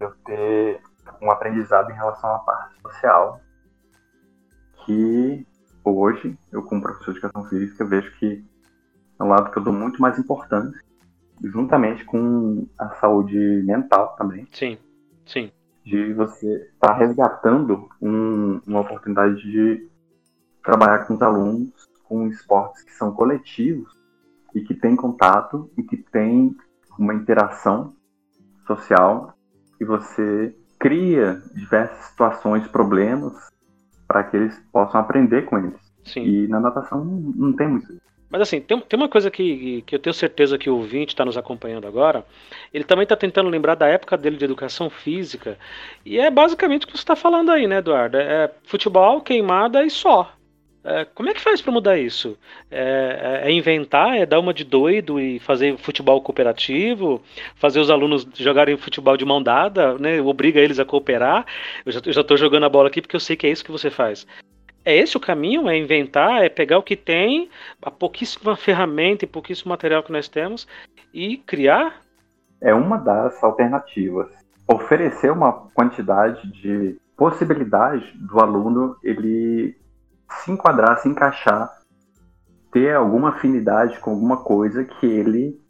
eu 0.00 0.12
ter 0.24 0.80
um 1.22 1.30
aprendizado 1.30 1.90
em 1.90 1.94
relação 1.94 2.34
à 2.34 2.38
parte 2.40 2.80
social 2.82 3.40
que 4.84 5.46
hoje, 5.84 6.38
eu 6.52 6.62
como 6.62 6.82
professor 6.82 7.12
de 7.12 7.18
educação 7.18 7.44
física, 7.48 7.84
vejo 7.84 8.10
que 8.18 8.44
é 9.18 9.22
um 9.22 9.28
lado 9.28 9.50
que 9.50 9.58
eu 9.58 9.62
dou 9.62 9.72
muito 9.72 10.00
mais 10.00 10.18
importância, 10.18 10.80
juntamente 11.42 12.04
com 12.04 12.66
a 12.78 12.90
saúde 12.96 13.38
mental 13.64 14.14
também. 14.16 14.46
Sim, 14.52 14.78
sim. 15.26 15.50
De 15.84 16.12
você 16.12 16.70
estar 16.72 16.88
tá 16.88 16.94
resgatando 16.94 17.88
um, 18.00 18.60
uma 18.66 18.80
oportunidade 18.80 19.42
de 19.42 19.88
trabalhar 20.62 21.06
com 21.06 21.14
os 21.14 21.22
alunos 21.22 21.90
com 22.10 22.26
esportes 22.26 22.82
que 22.82 22.92
são 22.92 23.12
coletivos 23.12 23.96
e 24.52 24.60
que 24.60 24.74
têm 24.74 24.96
contato 24.96 25.70
e 25.78 25.82
que 25.84 25.96
têm 25.96 26.56
uma 26.98 27.14
interação 27.14 27.94
social 28.66 29.32
e 29.80 29.84
você 29.84 30.54
cria 30.76 31.40
diversas 31.54 32.06
situações, 32.06 32.66
problemas 32.66 33.48
para 34.10 34.24
que 34.24 34.36
eles 34.36 34.60
possam 34.72 35.00
aprender 35.00 35.42
com 35.42 35.56
eles. 35.56 35.80
Sim. 36.04 36.24
E 36.24 36.48
na 36.48 36.58
natação 36.58 37.04
não 37.04 37.52
tem 37.52 37.68
muito 37.68 37.92
isso. 37.92 38.02
Mas 38.28 38.42
assim, 38.42 38.60
tem, 38.60 38.80
tem 38.80 38.98
uma 38.98 39.08
coisa 39.08 39.30
que, 39.30 39.82
que 39.82 39.94
eu 39.94 40.00
tenho 40.00 40.12
certeza 40.12 40.58
que 40.58 40.68
o 40.68 40.74
ouvinte 40.74 41.14
está 41.14 41.24
nos 41.24 41.36
acompanhando 41.36 41.86
agora. 41.86 42.24
Ele 42.74 42.82
também 42.82 43.04
está 43.04 43.14
tentando 43.14 43.48
lembrar 43.48 43.76
da 43.76 43.86
época 43.86 44.16
dele 44.16 44.36
de 44.36 44.44
educação 44.44 44.90
física. 44.90 45.56
E 46.04 46.18
é 46.18 46.28
basicamente 46.28 46.84
o 46.84 46.86
que 46.88 46.94
você 46.94 47.02
está 47.02 47.14
falando 47.14 47.52
aí, 47.52 47.68
né, 47.68 47.78
Eduardo? 47.78 48.16
É 48.16 48.50
futebol, 48.64 49.20
queimada 49.20 49.84
e 49.84 49.90
só. 49.90 50.32
É, 50.82 51.04
como 51.04 51.28
é 51.28 51.34
que 51.34 51.40
faz 51.40 51.60
para 51.60 51.72
mudar 51.72 51.98
isso? 51.98 52.38
É, 52.70 53.42
é, 53.44 53.48
é, 53.48 53.52
inventar, 53.52 54.16
é 54.16 54.24
dar 54.24 54.40
uma 54.40 54.54
de 54.54 54.64
doido 54.64 55.20
e 55.20 55.38
fazer 55.38 55.76
futebol 55.76 56.20
cooperativo, 56.22 57.22
fazer 57.54 57.80
os 57.80 57.90
alunos 57.90 58.26
jogarem 58.34 58.76
futebol 58.76 59.16
de 59.16 59.24
mão 59.24 59.42
dada, 59.42 59.98
né? 59.98 60.20
Obriga 60.22 60.58
eles 60.58 60.78
a 60.78 60.84
cooperar. 60.84 61.44
Eu 61.84 61.92
já 61.92 62.20
estou 62.20 62.36
jogando 62.36 62.64
a 62.64 62.68
bola 62.68 62.88
aqui 62.88 63.02
porque 63.02 63.16
eu 63.16 63.20
sei 63.20 63.36
que 63.36 63.46
é 63.46 63.50
isso 63.50 63.64
que 63.64 63.72
você 63.72 63.90
faz. 63.90 64.26
É 64.82 64.96
esse 64.96 65.16
o 65.16 65.20
caminho? 65.20 65.68
É 65.68 65.76
inventar, 65.76 66.42
é 66.42 66.48
pegar 66.48 66.78
o 66.78 66.82
que 66.82 66.96
tem, 66.96 67.50
a 67.82 67.90
pouquíssima 67.90 68.56
ferramenta 68.56 69.24
e 69.26 69.28
pouquíssimo 69.28 69.68
material 69.68 70.02
que 70.02 70.12
nós 70.12 70.28
temos 70.28 70.66
e 71.12 71.36
criar? 71.36 72.00
É 72.62 72.72
uma 72.72 72.96
das 72.96 73.42
alternativas. 73.44 74.28
Oferecer 74.66 75.30
uma 75.30 75.52
quantidade 75.74 76.50
de 76.52 76.96
possibilidade 77.16 78.12
do 78.16 78.40
aluno 78.40 78.96
ele 79.02 79.76
se 80.30 80.50
enquadrar, 80.50 80.98
se 80.98 81.08
encaixar, 81.08 81.70
ter 82.72 82.94
alguma 82.94 83.30
afinidade 83.30 83.98
com 83.98 84.10
alguma 84.10 84.38
coisa 84.38 84.84
que 84.84 85.06
ele 85.06 85.60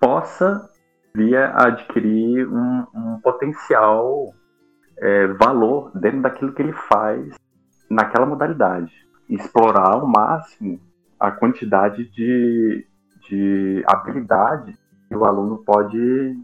possa 0.00 0.68
vir 1.14 1.36
adquirir 1.36 2.48
um, 2.48 2.86
um 2.94 3.20
potencial 3.20 4.32
é, 4.98 5.26
valor 5.28 5.90
dentro 5.98 6.22
daquilo 6.22 6.52
que 6.52 6.62
ele 6.62 6.72
faz 6.72 7.34
naquela 7.90 8.26
modalidade. 8.26 8.92
Explorar 9.28 9.92
ao 9.92 10.06
máximo 10.06 10.80
a 11.18 11.30
quantidade 11.30 12.04
de, 12.10 12.86
de 13.28 13.84
habilidade 13.86 14.76
que 15.08 15.16
o 15.16 15.24
aluno 15.24 15.58
pode 15.64 16.36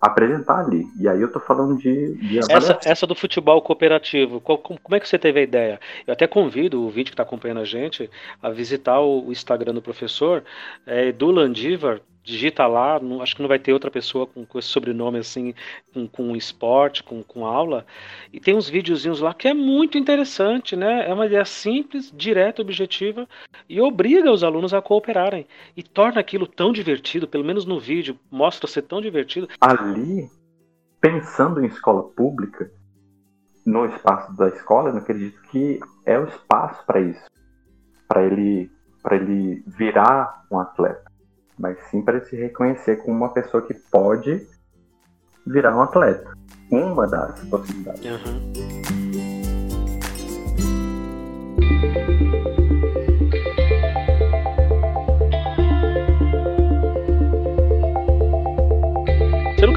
apresentar 0.00 0.60
ali. 0.60 0.86
E 0.98 1.08
aí 1.08 1.20
eu 1.20 1.30
tô 1.30 1.40
falando 1.40 1.76
de, 1.76 2.14
de 2.14 2.38
essa, 2.38 2.78
essa 2.84 3.06
do 3.06 3.14
futebol 3.14 3.60
cooperativo, 3.60 4.40
qual, 4.40 4.58
como, 4.58 4.78
como, 4.80 4.96
é 4.96 5.00
que 5.00 5.08
você 5.08 5.18
teve 5.18 5.40
a 5.40 5.42
ideia? 5.42 5.80
Eu 6.06 6.12
até 6.12 6.26
convido 6.26 6.82
o 6.82 6.88
vídeo 6.88 7.10
que 7.10 7.14
está 7.14 7.24
acompanhando 7.24 7.60
a 7.60 7.64
gente 7.64 8.08
a 8.42 8.50
visitar 8.50 9.00
o, 9.00 9.26
o 9.26 9.32
Instagram 9.32 9.74
do 9.74 9.82
professor, 9.82 10.44
é, 10.86 11.10
do 11.10 11.30
Landivar, 11.30 12.00
digita 12.28 12.66
lá, 12.66 13.00
não, 13.00 13.22
acho 13.22 13.34
que 13.34 13.40
não 13.40 13.48
vai 13.48 13.58
ter 13.58 13.72
outra 13.72 13.90
pessoa 13.90 14.26
com, 14.26 14.44
com 14.44 14.58
esse 14.58 14.68
sobrenome 14.68 15.18
assim, 15.18 15.54
com, 15.94 16.06
com 16.06 16.36
esporte, 16.36 17.02
com, 17.02 17.22
com 17.22 17.46
aula. 17.46 17.86
E 18.30 18.38
tem 18.38 18.54
uns 18.54 18.68
videozinhos 18.68 19.20
lá 19.20 19.32
que 19.32 19.48
é 19.48 19.54
muito 19.54 19.96
interessante, 19.96 20.76
né? 20.76 21.08
É 21.08 21.14
uma 21.14 21.24
ideia 21.24 21.44
simples, 21.46 22.12
direta, 22.14 22.60
objetiva 22.60 23.26
e 23.66 23.80
obriga 23.80 24.30
os 24.30 24.44
alunos 24.44 24.74
a 24.74 24.82
cooperarem. 24.82 25.46
E 25.74 25.82
torna 25.82 26.20
aquilo 26.20 26.46
tão 26.46 26.70
divertido, 26.70 27.26
pelo 27.26 27.44
menos 27.44 27.64
no 27.64 27.80
vídeo, 27.80 28.18
mostra 28.30 28.68
ser 28.68 28.82
tão 28.82 29.00
divertido. 29.00 29.48
Ali, 29.58 30.28
pensando 31.00 31.64
em 31.64 31.66
escola 31.66 32.02
pública, 32.02 32.70
no 33.64 33.86
espaço 33.86 34.36
da 34.36 34.48
escola, 34.48 34.90
eu 34.90 34.98
acredito 34.98 35.40
que 35.50 35.80
é 36.04 36.18
o 36.18 36.24
espaço 36.24 36.84
para 36.86 37.00
isso. 37.00 37.26
Para 38.06 38.22
ele, 38.22 38.70
ele 39.10 39.62
virar 39.66 40.44
um 40.50 40.58
atleta 40.58 41.07
mas 41.58 41.78
sim 41.90 42.02
para 42.02 42.24
se 42.24 42.36
reconhecer 42.36 42.96
como 42.96 43.16
uma 43.16 43.32
pessoa 43.32 43.66
que 43.66 43.74
pode 43.74 44.46
virar 45.46 45.76
um 45.76 45.82
atleta. 45.82 46.32
Uma 46.70 47.06
das 47.06 47.40
possibilidades. 47.46 48.04
Uhum. 48.04 48.97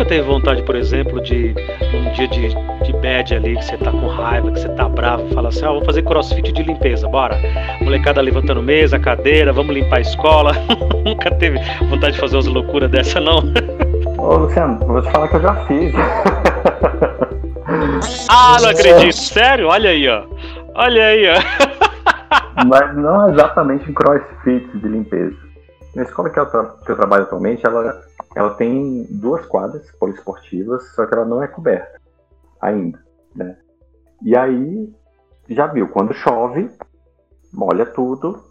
Nunca 0.02 0.06
teve 0.06 0.22
vontade, 0.24 0.64
por 0.64 0.76
exemplo, 0.76 1.22
de 1.22 1.54
um 1.94 2.12
dia 2.14 2.28
de, 2.28 2.50
de 2.84 2.94
bad 2.94 3.36
ali, 3.36 3.56
que 3.56 3.66
você 3.66 3.78
tá 3.78 3.92
com 3.92 4.08
raiva, 4.08 4.52
que 4.52 4.60
você 4.60 4.70
tá 4.70 4.90
bravo, 4.90 5.32
fala 5.34 5.50
assim, 5.50 5.64
ah, 5.64 5.70
vamos 5.70 5.86
fazer 5.86 6.02
crossfit 6.02 6.52
de 6.52 6.64
limpeza, 6.64 7.08
bora. 7.08 7.38
Molecada 7.82 8.20
levantando 8.22 8.64
mesa, 8.64 8.98
cadeira, 9.00 9.54
vamos 9.54 9.76
limpar 9.76 9.98
a 9.98 10.02
escola. 10.02 10.54
nunca 11.06 11.30
teve 11.36 11.60
vontade 11.88 12.14
de 12.14 12.20
fazer 12.20 12.38
umas 12.38 12.48
loucuras 12.48 12.90
dessa, 12.90 13.20
não? 13.20 13.44
Ô, 14.18 14.38
Luciano, 14.38 14.80
vou 14.86 15.00
te 15.02 15.12
falar 15.12 15.28
que 15.28 15.36
eu 15.36 15.42
já 15.42 15.54
fiz. 15.66 15.94
ah, 18.30 18.58
não 18.62 18.70
acredito. 18.70 19.16
Sério? 19.16 19.68
Olha 19.68 19.92
aí, 19.92 20.10
ó. 20.10 20.24
Olha 20.76 21.06
aí, 21.06 21.26
ó. 21.28 21.36
Mas 22.66 22.96
não 22.96 23.30
exatamente 23.30 23.90
em 23.90 23.94
crossfit 23.94 24.78
de 24.78 24.88
limpeza. 24.88 25.36
Na 25.96 26.04
escola 26.04 26.30
que 26.30 26.40
eu, 26.40 26.46
que 26.46 26.92
eu 26.92 26.96
trabalho 26.96 27.24
atualmente, 27.24 27.66
ela 27.66 28.02
ela 28.42 28.56
tem 28.56 29.06
duas 29.10 29.46
quadras 29.46 29.90
poliesportivas, 29.92 30.84
só 30.96 31.06
que 31.06 31.14
ela 31.14 31.26
não 31.26 31.42
é 31.42 31.48
coberta 31.48 32.00
ainda, 32.60 33.04
né? 33.36 33.58
E 34.22 34.36
aí, 34.36 34.94
já 35.48 35.68
viu, 35.68 35.88
quando 35.88 36.14
chove, 36.14 36.70
molha 37.54 37.86
tudo 37.86 38.44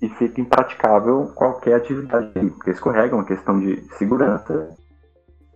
e 0.00 0.08
fica 0.08 0.40
impraticável 0.40 1.32
qualquer 1.34 1.74
atividade, 1.74 2.32
porque 2.50 2.70
escorrega, 2.70 3.14
é 3.14 3.18
uma 3.18 3.24
questão 3.24 3.58
de 3.58 3.82
segurança 3.96 4.76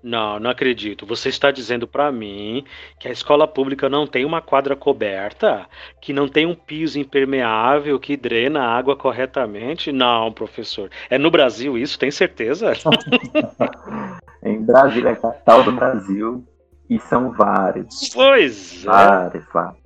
não, 0.02 0.40
não 0.40 0.50
acredito. 0.50 1.06
Você 1.06 1.28
está 1.28 1.50
dizendo 1.50 1.86
para 1.86 2.10
mim 2.10 2.64
que 2.98 3.08
a 3.08 3.12
escola 3.12 3.46
pública 3.46 3.88
não 3.88 4.06
tem 4.06 4.24
uma 4.24 4.42
quadra 4.42 4.74
coberta, 4.74 5.66
que 6.00 6.12
não 6.12 6.26
tem 6.28 6.44
um 6.46 6.54
piso 6.54 6.98
impermeável 6.98 7.98
que 8.00 8.16
drena 8.16 8.62
a 8.62 8.76
água 8.76 8.96
corretamente? 8.96 9.92
Não, 9.92 10.32
professor. 10.32 10.90
É 11.08 11.18
no 11.18 11.30
Brasil 11.30 11.78
isso, 11.78 11.98
tem 11.98 12.10
certeza? 12.10 12.72
em 14.42 14.62
Brasília, 14.64 15.10
é 15.10 15.12
a 15.12 15.16
capital 15.16 15.62
do 15.62 15.72
Brasil, 15.72 16.44
e 16.90 16.98
são 16.98 17.30
vários. 17.32 18.10
Pois 18.12 18.82
é. 18.82 18.86
Vários, 18.86 19.44
vários. 19.52 19.82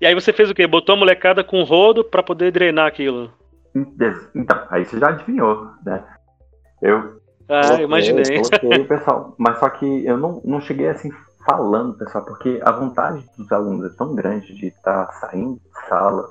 E 0.00 0.06
aí 0.06 0.14
você 0.14 0.32
fez 0.32 0.50
o 0.50 0.54
quê? 0.54 0.66
Botou 0.66 0.94
a 0.94 0.98
molecada 0.98 1.44
com 1.44 1.62
rodo 1.62 2.02
para 2.02 2.22
poder 2.22 2.50
drenar 2.50 2.86
aquilo? 2.86 3.30
Então, 4.34 4.66
aí 4.70 4.84
você 4.84 4.98
já 4.98 5.10
adivinhou, 5.10 5.68
né? 5.84 6.02
Eu. 6.82 7.19
Ah, 7.50 7.62
coloquei, 7.62 7.84
imaginei. 7.84 8.38
O 8.38 8.84
pessoal, 8.86 9.34
mas 9.36 9.58
só 9.58 9.68
que 9.68 10.06
eu 10.06 10.16
não, 10.16 10.40
não 10.44 10.60
cheguei 10.60 10.88
assim 10.88 11.10
falando, 11.44 11.98
pessoal, 11.98 12.24
porque 12.24 12.60
a 12.62 12.70
vontade 12.70 13.24
dos 13.36 13.50
alunos 13.50 13.92
é 13.92 13.96
tão 13.96 14.14
grande 14.14 14.54
de 14.54 14.68
estar 14.68 15.06
tá 15.06 15.12
saindo 15.14 15.54
de 15.54 15.88
sala 15.88 16.28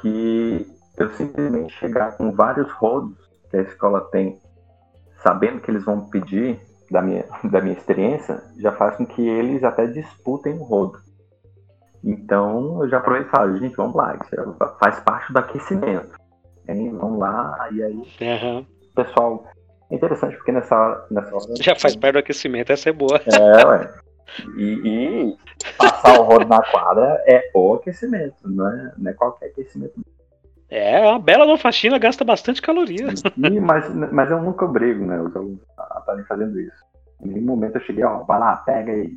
que 0.00 0.66
eu 0.98 1.08
simplesmente 1.10 1.72
chegar 1.74 2.16
com 2.16 2.32
vários 2.32 2.70
rodos 2.72 3.16
que 3.50 3.56
a 3.56 3.62
escola 3.62 4.00
tem, 4.12 4.38
sabendo 5.22 5.60
que 5.60 5.70
eles 5.70 5.84
vão 5.84 6.08
pedir 6.08 6.60
da 6.90 7.00
minha, 7.00 7.24
da 7.50 7.60
minha 7.60 7.76
experiência, 7.76 8.42
já 8.58 8.72
faz 8.72 8.96
com 8.96 9.06
que 9.06 9.26
eles 9.26 9.64
até 9.64 9.86
disputem 9.86 10.54
o 10.54 10.64
rodo. 10.64 10.98
Então 12.02 12.82
eu 12.82 12.88
já 12.88 12.98
aproveito 12.98 13.28
e 13.28 13.30
falo, 13.30 13.56
gente, 13.56 13.76
vamos 13.76 13.94
lá, 13.94 14.14
isso 14.16 14.56
faz 14.78 15.00
parte 15.00 15.32
do 15.32 15.38
aquecimento. 15.38 16.18
Hein? 16.68 16.96
Vamos 16.96 17.18
lá, 17.18 17.68
e 17.72 17.82
aí 17.82 18.02
uhum. 18.20 18.66
pessoal. 18.94 19.44
É 19.90 19.94
interessante 19.94 20.36
porque 20.36 20.52
nessa, 20.52 21.06
nessa 21.10 21.34
hora. 21.34 21.54
Já 21.60 21.74
faz 21.74 21.94
parte 21.96 22.14
do 22.14 22.18
aquecimento, 22.18 22.72
essa 22.72 22.88
é 22.88 22.92
boa. 22.92 23.20
É, 23.26 23.66
ué. 23.66 23.94
E, 24.56 24.80
e 24.84 25.36
passar 25.76 26.18
o 26.18 26.24
rodo 26.24 26.46
na 26.46 26.62
quadra 26.62 27.22
é 27.26 27.50
o 27.54 27.74
aquecimento, 27.74 28.36
não 28.44 28.68
é, 28.68 28.92
não 28.96 29.10
é 29.10 29.14
qualquer 29.14 29.46
aquecimento. 29.46 29.94
É, 30.70 31.00
uma 31.00 31.18
bela 31.18 31.44
uma 31.44 31.58
faxina 31.58 31.98
gasta 31.98 32.24
bastante 32.24 32.60
caloria. 32.60 33.06
E, 33.36 33.60
mas, 33.60 33.94
mas 33.94 34.30
eu 34.30 34.42
nunca 34.42 34.64
obrigo, 34.64 35.04
né, 35.04 35.20
os 35.20 35.36
alunos 35.36 35.60
a 35.78 35.98
estarem 36.00 36.24
fazendo 36.24 36.58
isso. 36.58 36.82
Em 37.22 37.28
nenhum 37.28 37.46
momento 37.46 37.76
eu 37.76 37.82
cheguei, 37.82 38.04
ó, 38.04 38.24
vai 38.24 38.40
lá, 38.40 38.56
pega 38.56 38.90
aí. 38.90 39.16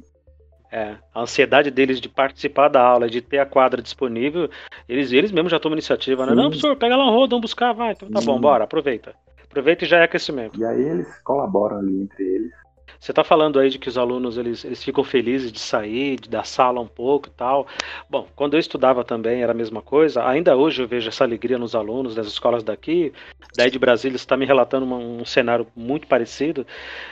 É, 0.71 0.95
a 1.15 1.21
ansiedade 1.21 1.71
deles 1.71 2.00
de 2.01 2.09
participar 2.09 2.67
da 2.67 2.81
aula, 2.81 3.09
de 3.09 3.21
ter 3.21 3.39
a 3.39 3.45
quadra 3.45 3.81
disponível, 3.81 4.50
eles, 4.88 5.12
eles 5.13 5.31
mesmos 5.31 5.51
já 5.51 5.59
tomam 5.59 5.75
iniciativa, 5.75 6.25
né? 6.25 6.33
Sim. 6.33 6.36
Não, 6.36 6.50
professor, 6.50 6.75
pega 6.75 6.95
lá 6.95 7.07
um 7.07 7.13
rodo, 7.13 7.31
vamos 7.31 7.50
buscar, 7.50 7.74
vai. 7.74 7.93
Então 7.93 8.09
tá 8.09 8.19
Sim. 8.19 8.25
bom, 8.25 8.39
bora, 8.39 8.65
aproveita. 8.65 9.15
Aproveita 9.58 9.86
e 9.86 9.88
já 9.88 9.98
é 9.98 10.04
aquecimento. 10.04 10.60
E 10.60 10.64
aí 10.64 10.82
eles 10.82 11.20
colaboram 11.24 11.78
ali 11.80 12.02
entre 12.02 12.24
eles 12.24 12.54
você 13.00 13.12
está 13.12 13.24
falando 13.24 13.60
aí 13.60 13.70
de 13.70 13.78
que 13.78 13.88
os 13.88 13.98
alunos 13.98 14.38
eles, 14.38 14.66
eles 14.66 14.84
ficam 14.84 15.04
felizes 15.04 15.52
de 15.52 15.60
sair, 15.60 16.20
de 16.20 16.30
dar 16.30 16.46
sala 16.46 16.82
um 16.82 16.88
pouco 16.88 17.28
e 17.28 17.32
tal. 17.32 17.68
Bom, 18.10 18.28
quando 18.36 18.56
eu 18.56 18.60
estudava 18.60 19.04
também 19.04 19.44
era 19.44 19.52
a 19.52 19.56
mesma 19.56 19.82
coisa. 19.82 20.26
Ainda 20.28 20.56
hoje 20.56 20.82
eu 20.82 20.88
vejo 20.88 21.08
essa 21.08 21.24
alegria 21.24 21.58
nos 21.58 21.76
alunos 21.76 22.16
das 22.16 22.28
escolas 22.28 22.64
daqui. 22.64 23.14
Daí 23.56 23.70
de 23.70 23.78
Brasília 23.78 24.16
está 24.16 24.36
me 24.36 24.46
relatando 24.46 24.86
uma, 24.86 24.98
um 24.98 25.26
cenário 25.26 25.68
muito 25.76 26.08
parecido. 26.08 26.66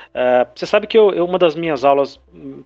Uh, 0.09 0.47
você 0.55 0.65
sabe 0.65 0.87
que 0.87 0.97
eu, 0.97 1.11
eu, 1.11 1.25
uma 1.25 1.37
das 1.37 1.55
minhas 1.55 1.83
aulas 1.83 2.19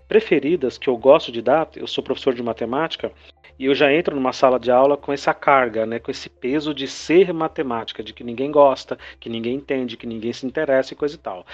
preferidas 0.08 0.78
que 0.78 0.90
eu 0.90 0.96
gosto 0.96 1.32
de 1.32 1.42
dar, 1.42 1.68
eu 1.76 1.88
sou 1.88 2.04
professor 2.04 2.34
de 2.34 2.44
matemática, 2.44 3.12
e 3.60 3.66
eu 3.66 3.76
já 3.76 3.94
entro 3.94 4.16
numa 4.16 4.32
sala 4.32 4.58
de 4.58 4.72
aula 4.72 4.96
com 4.96 5.12
essa 5.12 5.34
carga, 5.34 5.86
né, 5.86 6.00
com 6.00 6.10
esse 6.10 6.30
peso 6.30 6.74
de 6.74 6.88
ser 6.88 7.34
matemática, 7.34 8.02
de 8.02 8.14
que 8.14 8.24
ninguém 8.24 8.50
gosta, 8.50 8.98
que 9.20 9.30
ninguém 9.30 9.56
entende, 9.56 9.98
que 9.98 10.08
ninguém 10.08 10.32
se 10.32 10.46
interessa 10.46 10.94
e 10.94 10.98
coisa 10.98 11.16
e 11.16 11.18
tal. 11.18 11.46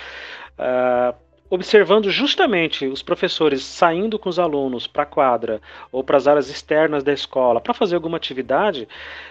Uh, 0.60 1.16
observando 1.50 2.12
justamente 2.12 2.86
os 2.86 3.02
professores 3.02 3.64
saindo 3.64 4.20
com 4.20 4.30
os 4.30 4.38
alunos 4.38 4.86
para 4.86 5.04
a 5.04 5.08
quadra 5.08 5.60
ou 5.92 6.04
para 6.04 6.18
as 6.18 6.28
áreas 6.28 6.48
externas 6.48 7.04
da 7.04 7.12
escola 7.12 7.60
para 7.60 7.74
fazer 7.74 7.96
alguma 7.96 8.18
atividade, 8.18 8.88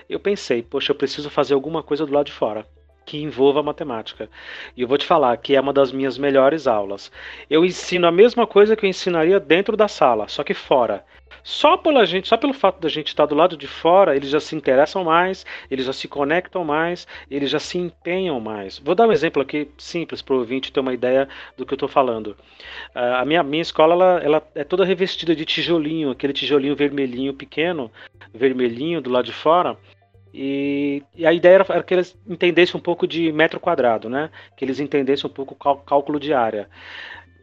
eu 0.09 0.19
pensei, 0.19 0.61
poxa, 0.61 0.91
eu 0.91 0.97
preciso 0.97 1.31
fazer 1.31 1.55
alguma 1.55 1.83
coisa 1.83 2.05
do 2.05 2.13
lado 2.13 2.27
de 2.27 2.33
fora 2.33 2.67
que 3.05 3.23
envolva 3.23 3.63
matemática. 3.63 4.29
E 4.77 4.83
eu 4.83 4.89
vou 4.89 4.99
te 4.99 5.07
falar 5.07 5.37
que 5.37 5.55
é 5.55 5.61
uma 5.61 5.73
das 5.73 5.93
minhas 5.93 6.19
melhores 6.19 6.67
aulas. 6.67 7.11
Eu 7.49 7.65
ensino 7.65 8.07
a 8.07 8.13
mesma 8.13 8.47
coisa 8.47 8.77
que 8.77 8.85
eu 8.85 8.91
ensinaria 8.91 9.39
dentro 9.39 9.77
da 9.77 9.89
sala, 9.89 10.29
só 10.29 10.43
que 10.43 10.55
fora. 10.55 11.05
Só 11.43 11.77
pela 11.77 12.07
gente, 12.07 12.27
só 12.27 12.39
pelo 12.39 12.55
fato 12.55 12.81
da 12.81 12.89
gente 12.89 13.09
estar 13.09 13.27
do 13.27 13.35
lado 13.35 13.55
de 13.55 13.67
fora, 13.67 14.17
eles 14.17 14.31
já 14.31 14.41
se 14.41 14.57
interessam 14.57 15.05
mais, 15.05 15.45
eles 15.71 15.85
já 15.85 15.93
se 15.93 16.09
conectam 16.09 16.65
mais, 16.65 17.07
eles 17.31 17.51
já 17.51 17.59
se 17.59 17.77
empenham 17.77 18.41
mais. 18.41 18.79
Vou 18.79 18.95
dar 18.95 19.07
um 19.07 19.13
exemplo 19.13 19.43
aqui 19.43 19.69
simples 19.77 20.23
para 20.23 20.35
o 20.35 20.39
ouvinte 20.39 20.73
ter 20.73 20.81
uma 20.81 20.95
ideia 20.95 21.29
do 21.55 21.67
que 21.67 21.75
eu 21.75 21.77
estou 21.77 21.89
falando. 21.89 22.29
Uh, 22.95 23.17
a 23.21 23.25
minha, 23.27 23.43
minha 23.43 23.61
escola 23.61 23.93
ela, 23.93 24.21
ela 24.25 24.43
é 24.55 24.65
toda 24.65 24.87
revestida 24.87 25.37
de 25.37 25.45
tijolinho, 25.45 26.11
aquele 26.11 26.33
tijolinho 26.33 26.75
vermelhinho 26.75 27.35
pequeno, 27.35 27.93
vermelhinho 28.33 29.03
do 29.03 29.11
lado 29.11 29.27
de 29.27 29.33
fora. 29.33 29.77
E, 30.37 31.01
e, 31.15 31.25
a 31.25 31.33
ideia 31.33 31.55
era, 31.55 31.83
que 31.85 31.95
eles 31.95 32.19
entendessem 32.29 32.77
um 32.77 32.83
pouco 32.83 33.07
de 33.07 33.31
metro 33.31 33.61
quadrado, 33.61 34.11
né? 34.11 34.31
Que 34.57 34.65
eles 34.65 34.81
entendessem 34.81 35.31
um 35.31 35.33
pouco 35.33 35.55
o 35.55 35.77
cálculo 35.77 36.19
de 36.19 36.35
área. 36.35 36.69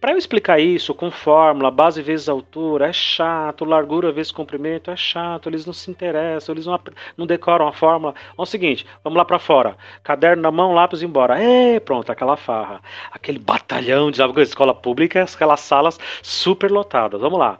Para 0.01 0.12
eu 0.12 0.17
explicar 0.17 0.60
isso 0.60 0.93
com 0.93 1.10
fórmula, 1.10 1.71
base 1.71 2.01
vezes 2.01 2.27
altura, 2.27 2.88
é 2.88 2.91
chato, 2.91 3.63
largura 3.63 4.12
vezes 4.12 4.32
comprimento, 4.32 4.91
é 4.91 4.95
chato, 4.97 5.47
eles 5.47 5.65
não 5.65 5.71
se 5.71 5.89
interessam, 5.89 6.54
eles 6.54 6.65
não, 6.65 6.77
não 7.15 7.25
decoram 7.25 7.65
a 7.65 7.71
fórmula. 7.71 8.13
É 8.38 8.41
o 8.41 8.45
seguinte, 8.45 8.86
vamos 9.06 9.15
lá 9.15 9.23
para 9.23 9.39
fora, 9.39 9.77
caderno 10.04 10.41
na 10.41 10.51
mão, 10.51 10.73
lápis 10.73 11.01
embora. 11.01 11.41
É, 11.41 11.80
pronto, 11.80 12.12
aquela 12.12 12.36
farra. 12.36 12.82
Aquele 13.10 13.39
batalhão 13.39 14.12
de 14.12 14.21
escola 14.41 14.75
pública, 14.75 15.23
aquelas 15.23 15.62
salas 15.62 15.97
super 16.21 16.69
lotadas. 16.69 17.21
Vamos 17.21 17.39
lá. 17.39 17.58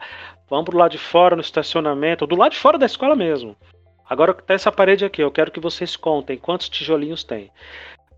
Vamos 0.49 0.65
pro 0.65 0.77
lado 0.77 0.91
de 0.91 0.97
fora, 0.97 1.37
no 1.37 1.41
estacionamento, 1.41 2.27
do 2.27 2.35
lado 2.35 2.51
de 2.51 2.57
fora 2.57 2.77
da 2.77 2.85
escola 2.85 3.15
mesmo. 3.15 3.55
Agora 4.12 4.34
tá 4.34 4.54
essa 4.54 4.69
parede 4.69 5.06
aqui, 5.06 5.24
eu 5.24 5.32
quero 5.32 5.50
que 5.52 5.60
vocês 5.62 5.95
contem 5.95 6.38
quantos 6.38 6.67
tijolinhos 6.67 7.24
tem. 7.24 7.50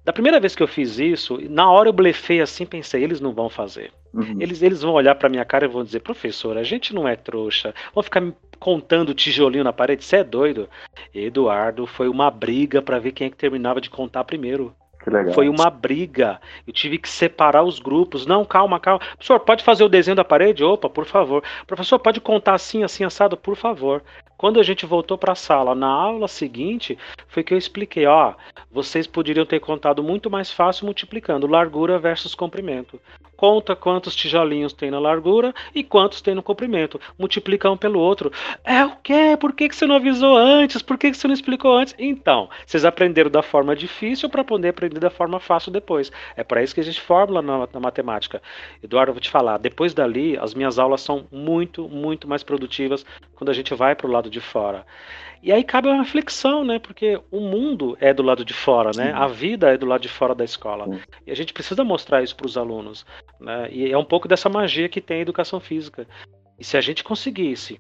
Da 0.04 0.12
primeira 0.12 0.40
vez 0.40 0.56
que 0.56 0.64
eu 0.64 0.68
fiz 0.68 0.98
isso, 0.98 1.38
na 1.52 1.70
hora 1.70 1.88
eu 1.88 1.94
blefei 1.94 2.42
assim, 2.42 2.66
pensei, 2.66 3.04
eles 3.04 3.22
não 3.22 3.32
vão 3.32 3.48
fazer. 3.48 3.92
Uhum. 4.12 4.42
Eles, 4.42 4.64
eles 4.64 4.82
vão 4.82 4.94
olhar 4.94 5.14
para 5.14 5.30
minha 5.30 5.46
cara 5.46 5.66
e 5.66 5.68
vão 5.68 5.84
dizer, 5.84 6.00
professor, 6.00 6.58
a 6.58 6.64
gente 6.64 6.96
não 6.96 7.08
é 7.08 7.16
trouxa. 7.16 7.76
Vão 7.94 8.02
ficar 8.02 8.22
me 8.22 8.34
contando 8.60 9.14
tijolinho 9.14 9.64
na 9.64 9.72
parede, 9.72 10.04
você 10.04 10.16
é 10.16 10.24
doido. 10.24 10.68
Eduardo, 11.14 11.86
foi 11.86 12.10
uma 12.10 12.32
briga 12.32 12.82
para 12.82 12.98
ver 12.98 13.12
quem 13.12 13.28
é 13.28 13.30
que 13.30 13.38
terminava 13.38 13.80
de 13.80 13.92
contar 13.92 14.24
primeiro. 14.24 14.76
Foi 15.34 15.50
uma 15.50 15.70
briga. 15.70 16.40
Eu 16.66 16.74
tive 16.74 16.98
que 16.98 17.10
separar 17.10 17.64
os 17.64 17.80
grupos. 17.80 18.26
Não, 18.26 18.46
calma, 18.46 18.80
calma. 18.80 19.00
Professor, 19.00 19.40
pode 19.40 19.64
fazer 19.64 19.84
o 19.84 19.90
desenho 19.90 20.16
da 20.16 20.24
parede? 20.24 20.64
Opa, 20.64 20.90
por 20.90 21.06
favor. 21.06 21.44
Professor, 21.68 22.00
pode 22.00 22.22
contar 22.22 22.54
assim, 22.54 22.84
assim, 22.84 23.04
assado? 23.04 23.36
Por 23.36 23.56
favor. 23.56 24.04
Quando 24.38 24.60
a 24.60 24.64
gente 24.64 24.86
voltou 24.86 25.18
para 25.18 25.34
a 25.34 25.36
sala, 25.36 25.74
na 25.74 25.88
aula 25.88 26.28
seguinte, 26.28 26.98
foi 27.28 27.44
que 27.44 27.54
eu 27.54 27.58
expliquei, 27.58 28.06
ó, 28.06 28.34
vocês 28.72 29.08
poderiam 29.08 29.46
ter 29.46 29.60
contado 29.60 30.04
muito 30.04 30.30
mais 30.30 30.52
fácil 30.52 30.86
multiplicando 30.86 31.48
largura 31.48 31.98
versus 31.98 32.36
comprimento. 32.36 33.00
Conta 33.44 33.76
quantos 33.76 34.16
tijolinhos 34.16 34.72
tem 34.72 34.90
na 34.90 35.00
largura 35.00 35.54
e 35.76 35.84
quantos 35.84 36.22
tem 36.22 36.34
no 36.34 36.42
comprimento. 36.42 36.98
Multiplica 37.20 37.70
um 37.70 37.76
pelo 37.76 38.00
outro. 38.00 38.32
É 38.64 38.86
o 38.86 38.96
quê? 39.04 39.36
Por 39.38 39.52
que, 39.52 39.68
que 39.68 39.76
você 39.76 39.86
não 39.86 39.98
avisou 39.98 40.38
antes? 40.38 40.82
Por 40.82 40.98
que, 40.98 41.12
que 41.12 41.18
você 41.18 41.28
não 41.28 41.34
explicou 41.34 41.78
antes? 41.78 41.94
Então, 42.00 42.50
vocês 42.66 42.86
aprenderam 42.86 43.30
da 43.30 43.42
forma 43.42 43.76
difícil 43.76 44.30
para 44.30 44.46
poder 44.46 44.70
aprender 44.70 45.02
da 45.02 45.10
forma 45.10 45.42
fácil 45.42 45.74
depois. 45.74 46.10
É 46.38 46.44
para 46.46 46.64
isso 46.64 46.74
que 46.74 46.80
a 46.80 46.86
gente 46.86 47.02
fórmula 47.02 47.42
na, 47.42 47.68
na 47.74 47.82
matemática. 47.82 48.42
Eduardo, 48.82 49.10
eu 49.10 49.14
vou 49.14 49.22
te 49.22 49.30
falar, 49.30 49.58
depois 49.58 49.94
dali, 49.94 50.38
as 50.38 50.54
minhas 50.54 50.80
aulas 50.80 51.02
são 51.02 51.26
muito, 51.30 51.90
muito 51.90 52.30
mais 52.30 52.44
produtivas 52.44 53.06
quando 53.36 53.50
a 53.50 53.54
gente 53.54 53.76
vai 53.76 53.94
para 53.94 54.08
o 54.08 54.10
lado 54.10 54.30
de 54.30 54.40
fora. 54.40 54.86
E 55.44 55.52
aí 55.52 55.62
cabe 55.62 55.90
uma 55.90 56.02
reflexão, 56.02 56.64
né? 56.64 56.80
Porque 56.80 57.20
o 57.30 57.42
mundo 57.42 57.98
é 58.00 58.14
do 58.14 58.24
lado 58.24 58.46
de 58.46 58.54
fora, 58.54 58.92
né? 58.96 59.12
A 59.12 59.28
vida 59.28 59.74
é 59.74 59.78
do 59.78 59.86
lado 59.86 60.02
de 60.02 60.08
fora 60.08 60.34
da 60.34 60.46
escola. 60.46 60.86
Sim. 60.86 61.02
E 61.28 61.32
a 61.32 61.36
gente 61.36 61.52
precisa 61.52 61.84
mostrar 61.84 62.24
isso 62.24 62.34
para 62.34 62.48
os 62.48 62.58
alunos. 62.58 63.06
Né? 63.42 63.70
E 63.70 63.92
é 63.92 63.98
um 63.98 64.06
pouco 64.06 64.26
dessa 64.26 64.48
magia 64.48 64.88
que 64.88 65.02
tem 65.02 65.18
a 65.18 65.22
educação 65.22 65.60
física. 65.60 66.08
E 66.58 66.64
se 66.64 66.78
a 66.78 66.82
gente 66.82 67.04
conseguisse 67.04 67.78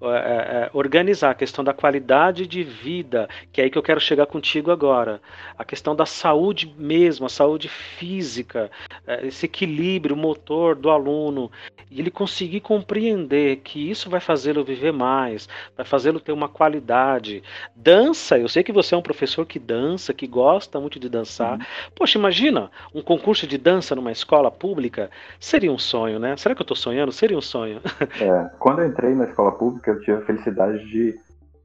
é, 0.00 0.06
é, 0.06 0.10
é, 0.10 0.70
organizar 0.72 1.30
a 1.30 1.34
questão 1.34 1.64
da 1.64 1.72
qualidade 1.72 2.46
de 2.46 2.62
vida, 2.62 3.28
que 3.52 3.60
é 3.60 3.64
aí 3.64 3.70
que 3.70 3.78
eu 3.78 3.82
quero 3.82 4.00
chegar 4.00 4.26
contigo 4.26 4.70
agora, 4.70 5.20
a 5.56 5.64
questão 5.64 5.94
da 5.96 6.04
saúde 6.04 6.74
mesmo, 6.76 7.26
a 7.26 7.28
saúde 7.28 7.68
física, 7.68 8.70
é, 9.06 9.26
esse 9.26 9.46
equilíbrio 9.46 10.16
motor 10.16 10.74
do 10.74 10.90
aluno, 10.90 11.50
e 11.90 12.00
ele 12.00 12.10
conseguir 12.10 12.60
compreender 12.60 13.56
que 13.58 13.90
isso 13.90 14.10
vai 14.10 14.20
fazê-lo 14.20 14.64
viver 14.64 14.92
mais, 14.92 15.48
vai 15.76 15.86
fazê-lo 15.86 16.20
ter 16.20 16.32
uma 16.32 16.48
qualidade. 16.48 17.42
Dança, 17.74 18.38
eu 18.38 18.48
sei 18.48 18.62
que 18.62 18.72
você 18.72 18.94
é 18.94 18.98
um 18.98 19.02
professor 19.02 19.46
que 19.46 19.58
dança, 19.58 20.12
que 20.12 20.26
gosta 20.26 20.80
muito 20.80 20.98
de 20.98 21.08
dançar. 21.08 21.58
Uhum. 21.58 21.64
Poxa, 21.94 22.18
imagina 22.18 22.70
um 22.94 23.00
concurso 23.00 23.46
de 23.46 23.56
dança 23.56 23.94
numa 23.94 24.12
escola 24.12 24.50
pública, 24.50 25.10
seria 25.38 25.72
um 25.72 25.78
sonho, 25.78 26.18
né? 26.18 26.36
Será 26.36 26.54
que 26.54 26.60
eu 26.60 26.64
estou 26.64 26.76
sonhando? 26.76 27.12
Seria 27.12 27.38
um 27.38 27.42
sonho. 27.42 27.80
É, 28.20 28.50
quando 28.58 28.80
eu 28.80 28.88
entrei 28.88 29.14
na 29.14 29.24
escola 29.24 29.52
pública, 29.52 29.73
eu 29.90 30.00
tive 30.00 30.18
a 30.18 30.24
felicidade 30.24 30.84
de 30.88 31.14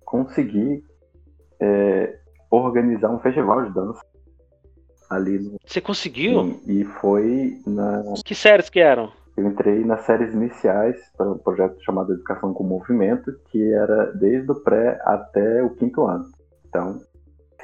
conseguir 0.05 0.83
é, 1.59 2.17
organizar 2.49 3.09
um 3.09 3.19
festival 3.19 3.65
de 3.65 3.73
dança 3.73 4.01
ali. 5.09 5.39
No... 5.39 5.57
Você 5.65 5.81
conseguiu? 5.81 6.59
E, 6.65 6.81
e, 6.81 6.85
foi 6.85 7.59
na. 7.65 8.03
Que 8.23 8.35
séries 8.35 8.69
que 8.69 8.79
eram? 8.79 9.11
Eu 9.35 9.47
entrei 9.47 9.85
nas 9.85 10.01
séries 10.01 10.33
iniciais 10.33 10.97
para 11.17 11.31
um 11.31 11.37
projeto 11.37 11.81
chamado 11.83 12.13
Educação 12.13 12.53
com 12.53 12.63
Movimento, 12.63 13.31
que 13.49 13.73
era 13.73 14.11
desde 14.13 14.51
o 14.51 14.55
pré 14.55 14.99
até 15.05 15.63
o 15.63 15.69
quinto 15.69 16.03
ano. 16.05 16.25
Então, 16.67 16.99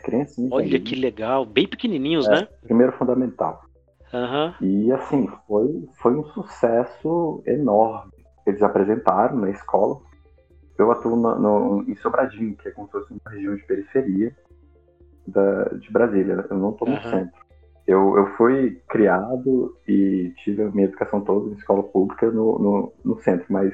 criancinhas. 0.06 0.52
Olha 0.52 0.80
que 0.80 0.96
legal, 0.96 1.46
bem 1.46 1.68
pequenininhos, 1.68 2.28
é, 2.28 2.32
né? 2.32 2.48
Primeiro 2.62 2.94
fundamental. 2.94 3.62
Uhum. 4.14 4.54
E 4.62 4.92
assim, 4.94 5.28
foi, 5.48 5.90
foi 6.02 6.16
um 6.16 6.24
sucesso 6.26 7.44
enorme. 7.46 8.12
Eles 8.46 8.62
apresentaram 8.62 9.38
na 9.38 9.50
escola, 9.50 10.00
eu 10.78 10.92
atuo 10.92 11.16
no, 11.16 11.40
no, 11.40 11.90
em 11.90 11.96
Sobradinho, 11.96 12.56
que 12.56 12.68
é 12.68 12.72
como 12.72 12.88
se 12.88 12.94
fosse 12.94 13.14
uma 13.14 13.32
região 13.32 13.56
de 13.56 13.64
periferia. 13.64 14.36
da, 15.28 15.64
de 15.70 15.92
Brasília, 15.92 16.46
eu 16.50 16.58
não 16.58 16.72
estou 16.72 16.88
no 16.88 16.96
uhum. 16.96 17.02
centro. 17.02 17.46
Eu, 17.88 18.18
eu 18.18 18.26
fui 18.36 18.82
criado 18.90 19.78
e 19.88 20.34
tive 20.44 20.64
a 20.64 20.72
minha 20.72 20.88
educação 20.88 21.22
toda 21.22 21.50
em 21.50 21.54
escola 21.54 21.84
pública 21.84 22.32
no, 22.32 22.58
no, 22.58 22.94
no 23.04 23.22
centro, 23.22 23.46
mas 23.50 23.74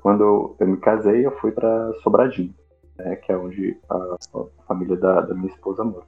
quando 0.00 0.56
eu 0.58 0.66
me 0.66 0.76
casei, 0.76 1.26
eu 1.26 1.32
fui 1.38 1.50
para 1.50 1.92
Sobradinho, 2.02 2.54
né, 2.96 3.16
que 3.16 3.32
é 3.32 3.36
onde 3.36 3.76
a, 3.90 3.96
a 3.96 4.62
família 4.66 4.96
da, 4.96 5.20
da, 5.22 5.34
minha 5.34 5.48
esposa 5.48 5.82
mora. 5.82 6.06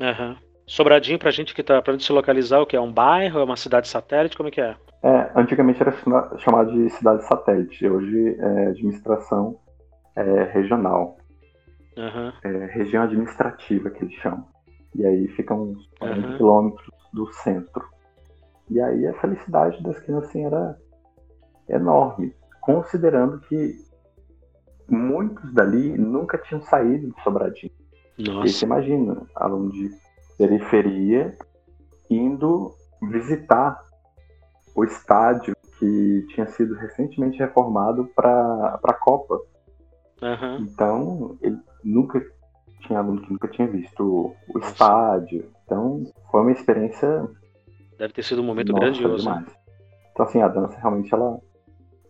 Uhum. 0.00 0.36
Sobradinho, 0.72 1.18
pra 1.18 1.30
gente 1.30 1.54
que 1.54 1.62
tá, 1.62 1.82
pra 1.82 1.92
gente 1.92 2.06
se 2.06 2.12
localizar, 2.12 2.58
o 2.60 2.64
que 2.64 2.74
é 2.74 2.80
um 2.80 2.90
bairro, 2.90 3.40
é 3.40 3.44
uma 3.44 3.58
cidade 3.58 3.88
satélite, 3.88 4.38
como 4.38 4.48
é 4.48 4.52
que 4.52 4.60
é? 4.62 4.74
É, 5.02 5.30
antigamente 5.36 5.82
era 5.82 5.92
chamado 6.38 6.72
de 6.72 6.88
cidade 6.88 7.26
satélite, 7.26 7.86
hoje 7.86 8.34
é 8.38 8.68
administração 8.68 9.58
é, 10.16 10.44
regional. 10.44 11.18
Uhum. 11.94 12.32
É, 12.42 12.66
região 12.72 13.02
administrativa 13.02 13.90
que 13.90 14.02
eles 14.02 14.14
chamam. 14.14 14.46
E 14.94 15.04
aí 15.04 15.28
fica 15.36 15.52
uns 15.52 15.86
40 15.98 16.26
uhum. 16.26 16.36
quilômetros 16.38 16.88
do 17.12 17.30
centro. 17.34 17.84
E 18.70 18.80
aí 18.80 19.06
a 19.06 19.20
felicidade 19.20 19.82
das 19.82 20.00
crianças 20.00 20.30
assim, 20.30 20.46
era 20.46 20.78
enorme, 21.68 22.34
considerando 22.62 23.40
que 23.40 23.74
muitos 24.88 25.52
dali 25.52 25.98
nunca 25.98 26.38
tinham 26.38 26.62
saído 26.62 27.12
de 27.12 27.22
Sobradinho. 27.22 27.74
Nossa. 28.18 28.48
E 28.48 28.52
você 28.52 28.64
imagina, 28.64 29.26
aluno 29.34 29.70
de 29.70 29.90
periferia 30.42 31.36
indo 32.10 32.74
visitar 33.00 33.80
o 34.74 34.82
estádio 34.82 35.54
que 35.78 36.26
tinha 36.30 36.46
sido 36.48 36.74
recentemente 36.74 37.38
reformado 37.38 38.08
para 38.16 38.80
a 38.82 38.92
Copa. 38.94 39.40
Uhum. 40.20 40.56
Então, 40.62 41.38
ele 41.40 41.58
nunca 41.84 42.20
tinha 42.80 42.98
aluno 42.98 43.22
que 43.22 43.32
nunca 43.32 43.46
tinha 43.48 43.68
visto 43.68 44.34
o 44.48 44.58
Nossa. 44.58 44.72
estádio. 44.72 45.48
Então, 45.64 46.02
foi 46.30 46.40
uma 46.40 46.52
experiência. 46.52 47.24
Deve 47.96 48.12
ter 48.12 48.24
sido 48.24 48.42
um 48.42 48.44
momento 48.44 48.72
Nossa, 48.72 48.84
grandioso. 48.84 49.22
Demais. 49.22 49.46
Então, 50.10 50.26
assim, 50.26 50.42
a 50.42 50.48
dança 50.48 50.76
realmente 50.78 51.14
ela 51.14 51.38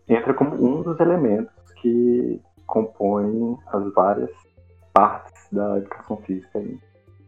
entra 0.09 0.33
como 0.33 0.55
um 0.55 0.83
dos 0.83 0.99
elementos 1.01 1.53
que 1.83 2.40
compõem 2.66 3.59
as 3.66 3.92
várias 3.92 4.31
partes 4.95 5.49
da 5.53 5.77
educação 5.79 6.16
física. 6.18 6.59
Aí. 6.59 6.79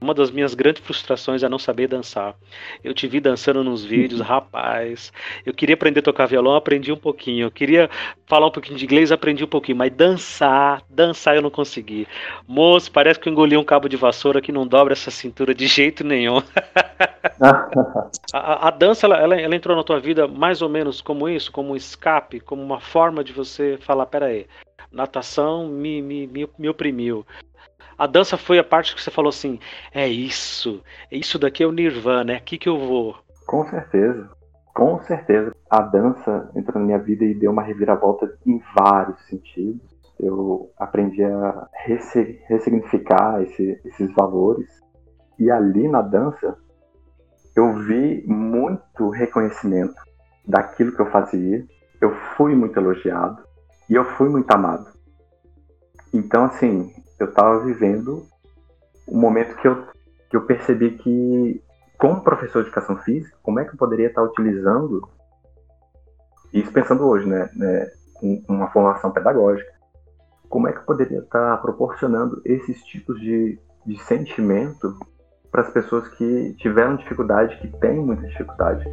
Uma 0.00 0.12
das 0.12 0.30
minhas 0.30 0.54
grandes 0.54 0.82
frustrações 0.82 1.42
é 1.42 1.48
não 1.48 1.58
saber 1.58 1.88
dançar. 1.88 2.34
Eu 2.82 2.92
te 2.92 3.06
vi 3.06 3.20
dançando 3.20 3.64
nos 3.64 3.84
vídeos, 3.84 4.20
rapaz. 4.20 5.12
Eu 5.46 5.54
queria 5.54 5.74
aprender 5.74 6.00
a 6.00 6.02
tocar 6.02 6.26
violão, 6.26 6.54
aprendi 6.54 6.92
um 6.92 6.96
pouquinho. 6.96 7.46
Eu 7.46 7.50
queria 7.50 7.88
falar 8.26 8.46
um 8.46 8.50
pouquinho 8.50 8.76
de 8.76 8.84
inglês, 8.84 9.10
aprendi 9.10 9.44
um 9.44 9.48
pouquinho. 9.48 9.78
Mas 9.78 9.92
dançar, 9.92 10.82
dançar 10.90 11.36
eu 11.36 11.42
não 11.42 11.50
consegui. 11.50 12.06
Moço, 12.46 12.92
parece 12.92 13.18
que 13.18 13.28
eu 13.28 13.32
engoli 13.32 13.56
um 13.56 13.64
cabo 13.64 13.88
de 13.88 13.96
vassoura 13.96 14.40
que 14.40 14.52
não 14.52 14.66
dobra 14.66 14.92
essa 14.92 15.10
cintura 15.10 15.54
de 15.54 15.66
jeito 15.66 16.04
nenhum. 16.04 16.42
a, 18.32 18.68
a, 18.68 18.70
dança, 18.70 19.06
ela, 19.06 19.16
ela, 19.16 19.40
ela, 19.40 19.56
entrou 19.56 19.76
na 19.76 19.82
tua 19.82 20.00
vida 20.00 20.28
mais 20.28 20.60
ou 20.60 20.68
menos 20.68 21.00
como 21.00 21.28
isso, 21.28 21.50
como 21.50 21.72
um 21.72 21.76
escape, 21.76 22.40
como 22.40 22.62
uma 22.62 22.80
forma 22.80 23.24
de 23.24 23.32
você 23.32 23.78
falar, 23.80 24.06
peraí, 24.06 24.46
natação 24.92 25.66
me, 25.66 26.00
me, 26.00 26.26
me, 26.26 26.48
me 26.58 26.68
oprimiu 26.68 27.26
a 27.96 28.06
dança 28.06 28.36
foi 28.36 28.58
a 28.58 28.64
parte 28.64 28.94
que 28.94 29.02
você 29.02 29.10
falou 29.10 29.28
assim: 29.28 29.58
é 29.92 30.08
isso, 30.08 30.82
isso 31.10 31.38
daqui 31.38 31.62
é 31.62 31.66
o 31.66 31.72
Nirvana, 31.72 32.32
é 32.32 32.36
aqui 32.36 32.58
que 32.58 32.68
eu 32.68 32.78
vou. 32.78 33.16
Com 33.46 33.64
certeza, 33.66 34.30
com 34.74 35.00
certeza. 35.02 35.54
A 35.70 35.80
dança 35.80 36.50
entrou 36.54 36.80
na 36.80 36.86
minha 36.86 36.98
vida 36.98 37.24
e 37.24 37.34
deu 37.34 37.52
uma 37.52 37.62
reviravolta 37.62 38.36
em 38.46 38.60
vários 38.74 39.20
sentidos. 39.26 39.80
Eu 40.18 40.70
aprendi 40.78 41.22
a 41.24 41.68
ressignificar 42.48 43.42
esse, 43.42 43.80
esses 43.84 44.12
valores. 44.14 44.68
E 45.38 45.50
ali 45.50 45.88
na 45.88 46.00
dança, 46.00 46.56
eu 47.56 47.72
vi 47.84 48.24
muito 48.26 49.10
reconhecimento 49.10 50.00
daquilo 50.46 50.94
que 50.94 51.00
eu 51.00 51.10
fazia. 51.10 51.64
Eu 52.00 52.14
fui 52.36 52.54
muito 52.54 52.78
elogiado 52.78 53.42
e 53.88 53.94
eu 53.94 54.04
fui 54.04 54.28
muito 54.28 54.50
amado. 54.50 54.92
Então, 56.12 56.44
assim, 56.44 56.92
eu 57.18 57.28
estava 57.28 57.60
vivendo 57.60 58.26
um 59.08 59.18
momento 59.18 59.56
que 59.56 59.68
eu, 59.68 59.86
que 60.30 60.36
eu 60.36 60.46
percebi 60.46 60.92
que, 60.92 61.62
como 61.98 62.22
professor 62.22 62.62
de 62.62 62.68
educação 62.68 62.96
física, 62.98 63.36
como 63.42 63.60
é 63.60 63.64
que 63.64 63.74
eu 63.74 63.78
poderia 63.78 64.08
estar 64.08 64.22
utilizando, 64.22 65.08
isso 66.52 66.72
pensando 66.72 67.06
hoje, 67.06 67.26
né, 67.26 67.48
né 67.54 67.90
uma 68.48 68.70
formação 68.70 69.10
pedagógica, 69.10 69.70
como 70.48 70.68
é 70.68 70.72
que 70.72 70.78
eu 70.78 70.84
poderia 70.84 71.18
estar 71.18 71.56
proporcionando 71.58 72.40
esses 72.44 72.82
tipos 72.84 73.20
de, 73.20 73.58
de 73.84 74.02
sentimento 74.04 74.96
para 75.50 75.62
as 75.62 75.70
pessoas 75.70 76.08
que 76.08 76.54
tiveram 76.58 76.96
dificuldade, 76.96 77.58
que 77.58 77.68
têm 77.78 78.00
muita 78.00 78.26
dificuldade. 78.26 78.84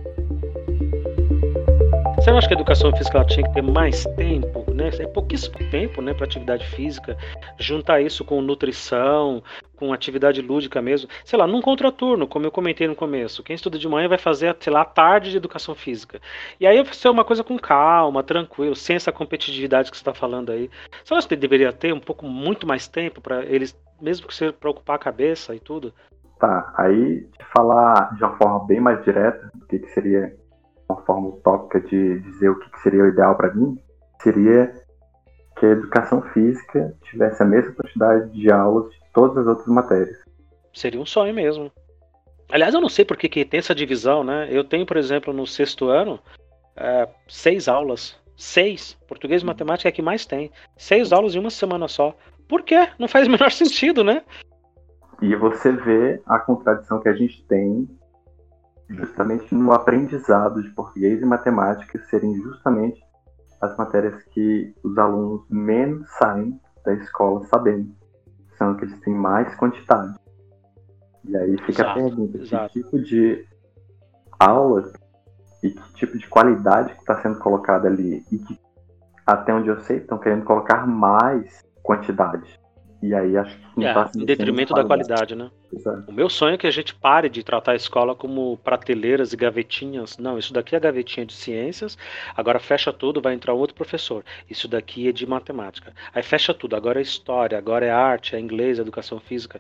Você 2.22 2.30
não 2.30 2.38
acha 2.38 2.48
que 2.48 2.54
a 2.54 2.58
educação 2.58 2.96
física 2.96 3.26
tinha 3.26 3.48
que 3.48 3.52
ter 3.52 3.64
mais 3.64 4.04
tempo, 4.16 4.64
né? 4.76 4.92
É 5.00 5.08
pouquíssimo 5.08 5.58
tempo, 5.72 6.04
né, 6.04 6.14
para 6.14 6.26
atividade 6.26 6.68
física. 6.68 7.18
Juntar 7.58 8.00
isso 8.00 8.24
com 8.24 8.40
nutrição, 8.44 9.42
com 9.76 9.92
atividade 9.92 10.40
lúdica 10.40 10.84
mesmo. 10.84 11.10
Sei 11.26 11.38
lá, 11.40 11.48
num 11.48 11.64
contraturno, 11.64 12.28
como 12.28 12.46
eu 12.46 12.52
comentei 12.52 12.88
no 12.88 12.96
começo. 12.96 13.42
Quem 13.42 13.56
estuda 13.56 13.80
de 13.80 13.90
manhã 13.90 14.08
vai 14.08 14.20
fazer, 14.20 14.56
sei 14.60 14.72
lá, 14.72 14.86
tarde 14.86 15.32
de 15.32 15.38
educação 15.38 15.74
física. 15.74 16.22
E 16.60 16.68
aí 16.68 16.86
ser 16.94 17.10
uma 17.10 17.26
coisa 17.26 17.44
com 17.44 17.58
calma, 17.58 18.22
tranquilo, 18.22 18.76
sem 18.76 18.98
essa 18.98 19.12
competitividade 19.12 19.90
que 19.90 19.98
você 19.98 20.02
está 20.02 20.14
falando 20.14 20.52
aí. 20.52 20.70
Você 21.04 21.16
acha 21.16 21.28
que 21.28 21.36
deveria 21.36 21.74
ter 21.74 21.92
um 21.92 22.00
pouco, 22.00 22.28
muito 22.28 22.68
mais 22.68 22.88
tempo 22.88 23.20
para 23.20 23.44
eles, 23.46 23.76
mesmo 24.00 24.28
que 24.28 24.36
você 24.36 24.52
preocupar 24.52 24.98
a 24.98 25.00
cabeça 25.00 25.56
e 25.56 25.60
tudo? 25.60 25.92
Tá, 26.40 26.72
aí 26.78 27.28
falar 27.52 28.16
de 28.16 28.24
uma 28.24 28.38
forma 28.38 28.64
bem 28.68 28.80
mais 28.80 29.04
direta, 29.04 29.52
o 29.60 29.66
que, 29.66 29.80
que 29.80 29.90
seria 29.90 30.40
uma 30.92 31.02
forma 31.04 31.30
utópica 31.30 31.80
de 31.80 32.20
dizer 32.20 32.50
o 32.50 32.60
que 32.60 32.80
seria 32.82 33.04
o 33.04 33.08
ideal 33.08 33.36
para 33.36 33.54
mim, 33.54 33.78
seria 34.22 34.74
que 35.58 35.66
a 35.66 35.70
educação 35.70 36.22
física 36.34 36.96
tivesse 37.04 37.42
a 37.42 37.46
mesma 37.46 37.74
quantidade 37.74 38.32
de 38.32 38.52
aulas 38.52 38.92
de 38.92 39.00
todas 39.14 39.38
as 39.38 39.48
outras 39.48 39.68
matérias. 39.68 40.18
Seria 40.74 41.00
um 41.00 41.06
sonho 41.06 41.34
mesmo. 41.34 41.72
Aliás, 42.52 42.74
eu 42.74 42.82
não 42.82 42.90
sei 42.90 43.06
por 43.06 43.16
que, 43.18 43.30
que 43.30 43.46
tem 43.46 43.60
essa 43.60 43.76
divisão, 43.76 44.24
né? 44.24 44.48
Eu 44.50 44.64
tenho, 44.64 44.86
por 44.86 44.98
exemplo, 44.98 45.34
no 45.34 45.48
sexto 45.48 45.90
ano, 45.90 46.20
é, 46.76 47.08
seis 47.28 47.68
aulas. 47.68 48.20
Seis. 48.36 48.98
Português 49.08 49.42
e 49.42 49.46
matemática 49.46 49.88
é 49.88 49.92
que 49.92 50.02
mais 50.02 50.26
tem. 50.26 50.52
Seis 50.78 51.14
aulas 51.14 51.36
em 51.36 51.40
uma 51.40 51.50
semana 51.50 51.88
só. 51.88 52.16
Por 52.48 52.64
quê? 52.64 52.90
Não 52.98 53.08
faz 53.08 53.28
o 53.28 53.32
menor 53.32 53.52
sentido, 53.52 54.04
né? 54.04 54.24
E 55.22 55.36
você 55.36 55.72
vê 55.72 56.22
a 56.26 56.40
contradição 56.40 57.00
que 57.00 57.08
a 57.08 57.14
gente 57.14 57.46
tem 57.46 57.88
justamente 58.96 59.54
no 59.56 59.72
aprendizado 59.72 60.62
de 60.62 60.70
português 60.72 61.22
e 61.22 61.26
matemática 61.26 62.00
serem 62.10 62.36
justamente 62.36 63.02
as 63.62 63.76
matérias 63.78 64.22
que 64.24 64.74
os 64.84 64.98
alunos 64.98 65.46
menos 65.50 66.10
saem 66.18 66.60
da 66.84 66.94
escola 66.94 67.46
sabendo. 67.46 67.94
São 68.58 68.76
que 68.76 68.86
eles 68.86 69.00
têm 69.02 69.14
mais 69.14 69.54
quantidade. 69.56 70.16
E 71.24 71.38
aí 71.38 71.58
fica 71.60 71.84
exato, 71.84 71.90
a 71.90 71.94
pergunta, 72.04 72.38
exato. 72.38 72.74
que 72.74 72.82
tipo 72.82 73.00
de 73.00 73.46
aula 74.40 74.92
e 75.64 75.70
que 75.70 75.94
tipo 75.94 76.18
de 76.18 76.28
qualidade 76.28 76.94
que 76.94 77.00
está 77.00 77.22
sendo 77.22 77.38
colocada 77.38 77.88
ali 77.88 78.26
e 78.32 78.40
que, 78.40 78.60
até 79.26 79.54
onde 79.54 79.70
eu 79.70 79.80
sei, 79.82 79.98
estão 79.98 80.18
querendo 80.18 80.44
colocar 80.44 80.88
mais 80.88 81.64
quantidade. 81.84 82.60
E 83.02 83.16
aí 83.16 83.36
acho 83.36 83.58
que 83.58 83.80
não 83.80 83.88
é, 83.88 83.94
tá 83.94 84.12
em 84.16 84.26
detrimento 84.26 84.74
da 84.74 84.84
qualidade, 84.84 85.36
né? 85.36 85.50
Exato. 85.74 86.04
O 86.08 86.14
meu 86.14 86.30
sonho 86.30 86.54
é 86.54 86.58
que 86.58 86.68
a 86.68 86.72
gente 86.72 86.94
pare 86.94 87.30
de 87.30 87.44
tratar 87.44 87.72
a 87.72 87.76
escola 87.76 88.14
como 88.16 88.58
prateleiras 88.58 89.34
e 89.34 89.38
gavetinhas. 89.38 90.18
Não, 90.20 90.38
isso 90.38 90.54
daqui 90.54 90.76
é 90.76 90.80
gavetinha 90.80 91.26
de 91.26 91.34
ciências, 91.34 91.98
agora 92.36 92.60
fecha 92.60 92.94
tudo, 92.94 93.22
vai 93.22 93.34
entrar 93.34 93.54
outro 93.54 93.76
professor. 93.76 94.24
Isso 94.50 94.68
daqui 94.68 95.08
é 95.08 95.12
de 95.12 95.26
matemática. 95.26 95.94
Aí 96.14 96.22
fecha 96.22 96.54
tudo, 96.54 96.76
agora 96.76 97.00
é 97.00 97.02
história, 97.02 97.58
agora 97.58 97.86
é 97.86 97.92
arte, 97.92 98.36
é 98.36 98.40
inglês, 98.40 98.78
é 98.78 98.82
educação 98.82 99.20
física. 99.20 99.60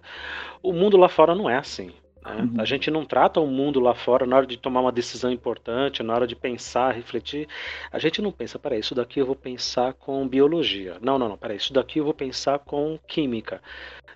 O 0.61 0.71
mundo 0.71 0.95
lá 0.97 1.09
fora 1.09 1.33
não 1.33 1.49
é 1.49 1.57
assim. 1.57 1.91
Né? 2.23 2.41
Uhum. 2.41 2.61
A 2.61 2.65
gente 2.65 2.91
não 2.91 3.05
trata 3.05 3.39
o 3.39 3.47
mundo 3.47 3.79
lá 3.79 3.93
fora 3.93 4.25
na 4.25 4.35
hora 4.35 4.45
de 4.45 4.57
tomar 4.57 4.81
uma 4.81 4.91
decisão 4.91 5.31
importante, 5.31 6.03
na 6.03 6.13
hora 6.13 6.27
de 6.27 6.35
pensar, 6.35 6.93
refletir. 6.93 7.47
A 7.91 7.99
gente 7.99 8.21
não 8.21 8.31
pensa, 8.31 8.59
peraí, 8.59 8.79
isso 8.79 8.95
daqui 8.95 9.19
eu 9.19 9.25
vou 9.25 9.35
pensar 9.35 9.93
com 9.93 10.27
biologia. 10.27 10.97
Não, 11.01 11.17
não, 11.17 11.29
não, 11.29 11.37
peraí, 11.37 11.57
isso 11.57 11.73
daqui 11.73 11.99
eu 11.99 12.05
vou 12.05 12.13
pensar 12.13 12.59
com 12.59 12.99
química. 13.07 13.61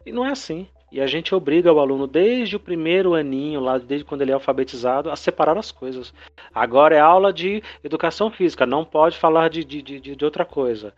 E 0.06 0.12
não 0.12 0.26
é 0.26 0.32
assim. 0.32 0.68
E 0.92 1.02
a 1.02 1.08
gente 1.08 1.36
obriga 1.36 1.74
o 1.74 1.80
aluno 1.80 2.08
desde 2.08 2.56
o 2.56 2.60
primeiro 2.60 3.16
aninho, 3.16 3.60
lá 3.60 3.78
desde 3.78 4.06
quando 4.06 4.22
ele 4.22 4.32
é 4.32 4.34
alfabetizado, 4.34 5.10
a 5.10 5.16
separar 5.16 5.58
as 5.58 5.72
coisas. 5.72 6.14
Agora 6.54 6.96
é 6.96 7.00
aula 7.00 7.34
de 7.34 7.62
educação 7.84 8.32
física, 8.32 8.66
não 8.66 8.86
pode 8.86 9.18
falar 9.18 9.50
de, 9.50 9.64
de, 9.64 9.82
de, 9.82 10.00
de 10.00 10.26
outra 10.26 10.46
coisa. 10.46 10.94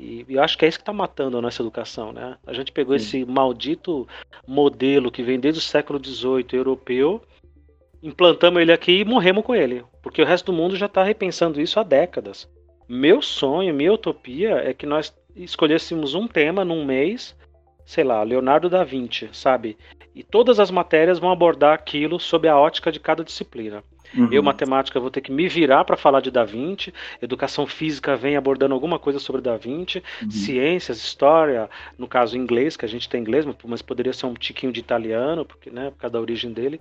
E 0.00 0.24
eu 0.28 0.42
acho 0.42 0.56
que 0.56 0.64
é 0.64 0.68
isso 0.68 0.78
que 0.78 0.82
está 0.82 0.92
matando 0.92 1.36
a 1.36 1.42
nossa 1.42 1.60
educação, 1.60 2.12
né? 2.12 2.36
A 2.46 2.52
gente 2.52 2.70
pegou 2.70 2.96
Sim. 2.96 3.04
esse 3.04 3.24
maldito 3.24 4.06
modelo 4.46 5.10
que 5.10 5.24
vem 5.24 5.40
desde 5.40 5.58
o 5.58 5.62
século 5.62 6.00
XVIII 6.02 6.46
europeu, 6.52 7.20
implantamos 8.00 8.62
ele 8.62 8.72
aqui 8.72 9.00
e 9.00 9.04
morremos 9.04 9.44
com 9.44 9.54
ele, 9.54 9.84
porque 10.00 10.22
o 10.22 10.24
resto 10.24 10.46
do 10.46 10.52
mundo 10.52 10.76
já 10.76 10.86
está 10.86 11.02
repensando 11.02 11.60
isso 11.60 11.80
há 11.80 11.82
décadas. 11.82 12.48
Meu 12.88 13.20
sonho, 13.20 13.74
minha 13.74 13.92
utopia 13.92 14.56
é 14.56 14.72
que 14.72 14.86
nós 14.86 15.12
escolhêssemos 15.34 16.14
um 16.14 16.28
tema 16.28 16.64
num 16.64 16.84
mês, 16.84 17.36
sei 17.84 18.04
lá, 18.04 18.22
Leonardo 18.22 18.70
da 18.70 18.84
Vinci, 18.84 19.28
sabe? 19.32 19.76
E 20.14 20.22
todas 20.22 20.60
as 20.60 20.70
matérias 20.70 21.18
vão 21.18 21.32
abordar 21.32 21.74
aquilo 21.74 22.20
sob 22.20 22.48
a 22.48 22.56
ótica 22.56 22.92
de 22.92 23.00
cada 23.00 23.24
disciplina. 23.24 23.82
Uhum. 24.16 24.28
Eu, 24.32 24.42
matemática, 24.42 24.98
vou 25.00 25.10
ter 25.10 25.20
que 25.20 25.32
me 25.32 25.48
virar 25.48 25.84
para 25.84 25.96
falar 25.96 26.20
de 26.20 26.30
Da 26.30 26.44
Vinci. 26.44 26.92
Educação 27.20 27.66
física 27.66 28.16
vem 28.16 28.36
abordando 28.36 28.74
alguma 28.74 28.98
coisa 28.98 29.18
sobre 29.18 29.40
Da 29.40 29.56
Vinci. 29.56 30.02
Uhum. 30.22 30.30
Ciências, 30.30 30.98
história, 30.98 31.68
no 31.98 32.08
caso 32.08 32.36
inglês, 32.36 32.76
que 32.76 32.84
a 32.84 32.88
gente 32.88 33.08
tem 33.08 33.20
inglês, 33.20 33.46
mas 33.64 33.82
poderia 33.82 34.12
ser 34.12 34.26
um 34.26 34.34
tiquinho 34.34 34.72
de 34.72 34.80
italiano, 34.80 35.44
porque, 35.44 35.70
né, 35.70 35.90
por 35.90 35.98
causa 35.98 36.12
da 36.12 36.20
origem 36.20 36.52
dele. 36.52 36.80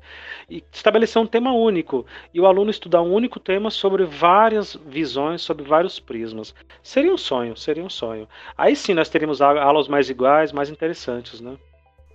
E 0.50 0.64
estabelecer 0.72 1.22
um 1.22 1.28
tema 1.28 1.52
único. 1.54 2.06
E 2.34 2.40
o 2.40 2.46
aluno 2.46 2.72
estudar 2.72 3.02
um 3.02 3.14
único 3.14 3.40
tema 3.40 3.70
sobre 3.70 4.06
várias 4.06 4.76
visões, 4.88 5.42
sobre 5.42 5.64
vários 5.64 6.00
prismas. 6.00 6.54
Seria 6.82 7.14
um 7.14 7.18
sonho, 7.18 7.56
seria 7.58 7.84
um 7.84 7.90
sonho. 7.90 8.28
Aí 8.58 8.76
sim 8.76 8.94
nós 8.94 9.10
teríamos 9.10 9.42
aulas 9.42 9.88
mais 9.88 10.10
iguais, 10.10 10.52
mais 10.52 10.70
interessantes, 10.70 11.42
né? 11.42 11.58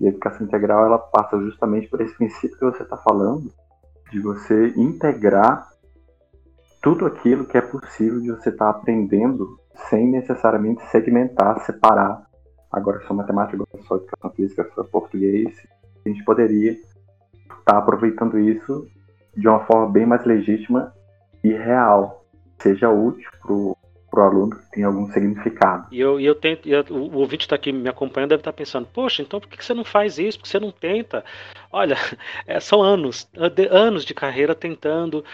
E 0.01 0.07
a 0.07 0.09
educação 0.09 0.47
integral 0.47 0.85
ela 0.87 0.99
passa 0.99 1.39
justamente 1.39 1.89
por 1.89 2.01
esse 2.01 2.17
princípio 2.17 2.59
que 2.59 2.65
você 2.65 2.83
está 2.83 2.97
falando, 2.97 3.53
de 4.13 4.21
você 4.21 4.75
integrar 4.77 5.69
tudo 6.83 7.07
aquilo 7.07 7.47
que 7.47 7.57
é 7.57 7.63
possível 7.63 8.21
de 8.21 8.31
você 8.31 8.51
estar 8.51 8.73
tá 8.73 8.79
aprendendo 8.79 9.59
sem 9.89 10.07
necessariamente 10.07 10.85
segmentar, 10.91 11.61
separar. 11.61 12.23
Agora 12.71 13.01
só 13.07 13.15
matemática, 13.15 13.57
agora 13.57 13.87
só 13.87 13.97
educação 13.97 14.31
física, 14.31 14.71
só 14.75 14.85
português. 14.85 15.49
A 16.05 16.09
gente 16.09 16.25
poderia 16.25 16.73
estar 16.73 16.93
tá 17.65 17.79
aproveitando 17.79 18.39
isso 18.39 18.87
de 19.37 19.49
uma 19.49 19.65
forma 19.65 19.91
bem 19.91 20.05
mais 20.05 20.25
legítima 20.25 20.93
e 21.43 21.53
real, 21.53 22.25
seja 22.59 22.91
útil 22.91 23.31
para 23.41 24.21
o 24.21 24.23
aluno 24.23 24.57
que 24.57 24.71
tem 24.73 24.85
algum 24.85 25.11
significado. 25.11 25.87
E 25.91 25.99
eu, 25.99 26.21
eu 26.21 26.35
tento, 26.35 26.69
eu, 26.69 26.85
o 26.91 27.17
ouvinte 27.17 27.47
está 27.47 27.57
aqui 27.57 27.73
me 27.73 27.89
acompanhando 27.89 28.31
deve 28.31 28.41
estar 28.41 28.53
tá 28.53 28.57
pensando, 28.57 28.87
poxa, 28.93 29.23
então 29.23 29.41
por 29.41 29.49
que 29.49 29.65
você 29.65 29.73
não 29.73 29.85
faz 29.85 30.19
isso? 30.19 30.39
Por 30.39 30.45
que 30.45 30.49
você 30.51 30.61
não 30.61 30.71
tenta? 30.71 31.25
Olha, 31.73 31.97
é, 32.47 32.61
são 32.61 32.83
anos, 32.83 33.27
anos 33.71 34.05
de 34.05 34.13
carreira 34.13 34.55
tentando. 34.55 35.25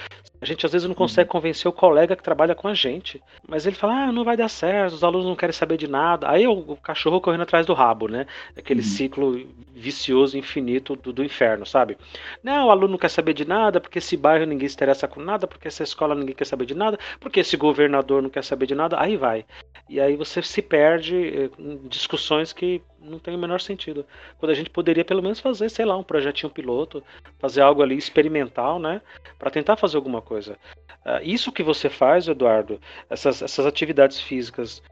A 0.40 0.46
gente 0.46 0.64
às 0.64 0.70
vezes 0.70 0.86
não 0.86 0.94
consegue 0.94 1.28
convencer 1.28 1.68
o 1.68 1.72
colega 1.72 2.14
que 2.14 2.22
trabalha 2.22 2.54
com 2.54 2.68
a 2.68 2.74
gente. 2.74 3.20
Mas 3.46 3.66
ele 3.66 3.74
fala, 3.74 4.04
ah, 4.04 4.12
não 4.12 4.22
vai 4.22 4.36
dar 4.36 4.48
certo, 4.48 4.92
os 4.92 5.02
alunos 5.02 5.26
não 5.26 5.34
querem 5.34 5.52
saber 5.52 5.76
de 5.76 5.88
nada. 5.88 6.30
Aí 6.30 6.46
o, 6.46 6.52
o 6.52 6.76
cachorro 6.76 7.20
correndo 7.20 7.42
atrás 7.42 7.66
do 7.66 7.74
rabo, 7.74 8.06
né? 8.06 8.24
Aquele 8.56 8.80
uhum. 8.80 8.86
ciclo 8.86 9.46
vicioso 9.74 10.38
infinito 10.38 10.94
do, 10.94 11.12
do, 11.12 11.24
inferno, 11.24 11.66
sabe? 11.66 11.98
Não, 12.42 12.68
o 12.68 12.70
aluno 12.70 12.92
não 12.92 12.98
quer 12.98 13.10
saber 13.10 13.34
de 13.34 13.44
nada, 13.44 13.80
porque 13.80 13.98
esse 13.98 14.16
bairro 14.16 14.46
ninguém 14.46 14.68
se 14.68 14.76
interessa 14.76 15.08
com 15.08 15.20
nada, 15.20 15.46
porque 15.46 15.66
essa 15.66 15.82
escola 15.82 16.14
ninguém 16.14 16.34
quer 16.34 16.44
saber 16.44 16.66
de 16.66 16.74
nada, 16.74 16.98
porque 17.18 17.40
esse 17.40 17.56
governador 17.56 18.22
não 18.22 18.30
quer 18.30 18.44
saber 18.44 18.66
de 18.66 18.76
nada. 18.76 19.00
Aí 19.00 19.16
vai. 19.16 19.44
E 19.88 20.00
aí 20.00 20.14
você 20.14 20.40
se 20.42 20.62
perde 20.62 21.16
eh, 21.16 21.50
em 21.58 21.88
discussões 21.88 22.52
que 22.52 22.80
não 23.00 23.18
tem 23.18 23.34
o 23.34 23.38
menor 23.38 23.60
sentido. 23.60 24.04
Quando 24.38 24.50
a 24.50 24.54
gente 24.54 24.70
poderia 24.70 25.04
pelo 25.04 25.22
menos 25.22 25.40
fazer, 25.40 25.68
sei 25.68 25.84
lá, 25.84 25.96
um 25.96 26.02
projetinho 26.02 26.50
piloto, 26.50 27.02
fazer 27.38 27.60
algo 27.60 27.82
ali 27.82 27.96
experimental, 27.96 28.78
né? 28.78 29.00
Para 29.38 29.50
tentar 29.50 29.76
fazer 29.76 29.96
alguma 29.96 30.20
coisa. 30.20 30.58
Uh, 31.06 31.22
isso 31.22 31.52
que 31.52 31.62
você 31.62 31.88
faz, 31.88 32.28
Eduardo, 32.28 32.80
essas, 33.08 33.40
essas 33.42 33.64
atividades 33.64 34.20
físicas, 34.20 34.82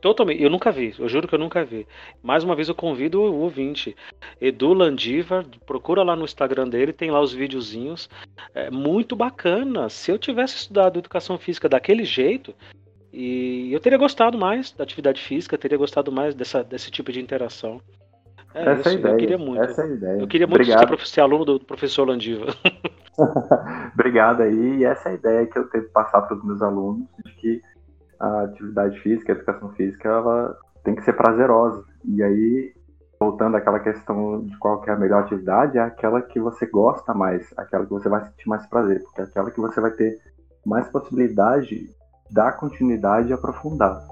totalmente. 0.00 0.42
Eu 0.42 0.50
nunca 0.50 0.70
vi, 0.70 0.94
eu 0.98 1.08
juro 1.08 1.28
que 1.28 1.34
eu 1.34 1.38
nunca 1.38 1.64
vi. 1.64 1.86
Mais 2.22 2.44
uma 2.44 2.54
vez 2.54 2.68
eu 2.68 2.74
convido 2.74 3.20
o 3.20 3.40
ouvinte. 3.40 3.96
Edu 4.40 4.72
Landiva, 4.72 5.44
procura 5.66 6.02
lá 6.02 6.14
no 6.14 6.24
Instagram 6.24 6.68
dele, 6.68 6.92
tem 6.92 7.10
lá 7.10 7.20
os 7.20 7.32
videozinhos. 7.32 8.08
É 8.54 8.70
muito 8.70 9.16
bacana. 9.16 9.88
Se 9.88 10.10
eu 10.10 10.18
tivesse 10.18 10.56
estudado 10.56 10.98
educação 10.98 11.38
física 11.38 11.68
daquele 11.68 12.04
jeito, 12.04 12.54
e 13.12 13.72
eu 13.72 13.80
teria 13.80 13.98
gostado 13.98 14.36
mais 14.36 14.72
da 14.72 14.84
atividade 14.84 15.20
física, 15.20 15.56
teria 15.56 15.78
gostado 15.78 16.12
mais 16.12 16.34
dessa, 16.34 16.62
desse 16.62 16.90
tipo 16.90 17.10
de 17.10 17.20
interação. 17.20 17.80
É 18.54 18.72
essa 18.72 18.80
isso, 18.80 18.88
é 18.88 18.92
a 18.92 18.94
ideia. 18.94 19.12
Eu 19.12 19.18
queria 19.18 19.38
muito. 19.38 19.62
Essa 19.62 19.82
é 19.82 19.84
a 19.84 19.88
ideia. 19.88 20.20
Eu 20.20 20.28
queria 20.28 20.46
muito 20.46 20.60
Obrigado. 20.62 21.06
ser, 21.06 21.20
aluno 21.20 21.44
do 21.44 21.60
professor 21.60 22.06
Landiva. 22.06 22.46
Obrigado 23.94 24.42
aí. 24.42 24.78
E 24.78 24.84
essa 24.84 25.08
é 25.08 25.12
a 25.12 25.14
ideia 25.14 25.46
que 25.46 25.58
eu 25.58 25.68
tento 25.68 25.90
passar 25.90 26.22
para 26.22 26.36
os 26.36 26.44
meus 26.44 26.62
alunos, 26.62 27.06
de 27.24 27.32
que 27.34 27.62
a 28.20 28.42
atividade 28.42 28.98
física, 29.00 29.32
a 29.32 29.36
educação 29.36 29.70
física, 29.72 30.08
ela 30.08 30.56
tem 30.84 30.94
que 30.94 31.02
ser 31.02 31.12
prazerosa. 31.14 31.84
E 32.04 32.22
aí, 32.22 32.74
voltando 33.18 33.56
àquela 33.56 33.80
questão 33.80 34.42
de 34.42 34.56
qual 34.58 34.82
é 34.86 34.90
a 34.90 34.96
melhor 34.96 35.22
atividade, 35.22 35.78
é 35.78 35.82
aquela 35.82 36.20
que 36.22 36.40
você 36.40 36.66
gosta 36.66 37.14
mais, 37.14 37.52
aquela 37.56 37.84
que 37.84 37.92
você 37.92 38.08
vai 38.08 38.24
sentir 38.24 38.48
mais 38.48 38.66
prazer, 38.66 39.02
porque 39.02 39.20
é 39.20 39.24
aquela 39.24 39.50
que 39.50 39.60
você 39.60 39.80
vai 39.80 39.90
ter 39.90 40.18
mais 40.64 40.88
possibilidade 40.88 41.90
dar 42.30 42.52
continuidade 42.52 43.30
e 43.30 43.32
aprofundar. 43.32 44.06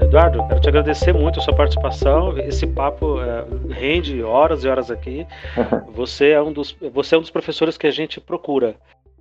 Eduardo, 0.00 0.46
quero 0.48 0.60
te 0.60 0.68
agradecer 0.68 1.12
muito 1.12 1.38
a 1.38 1.42
sua 1.42 1.54
participação. 1.54 2.38
Esse 2.38 2.66
papo 2.66 3.20
é, 3.20 3.44
rende 3.68 4.22
horas 4.22 4.64
e 4.64 4.68
horas 4.68 4.90
aqui. 4.90 5.26
Você 5.94 6.30
é 6.30 6.42
um 6.42 6.52
dos, 6.52 6.74
você 6.94 7.14
é 7.14 7.18
um 7.18 7.20
dos 7.20 7.30
professores 7.30 7.76
que 7.76 7.86
a 7.86 7.90
gente 7.90 8.20
procura. 8.20 8.74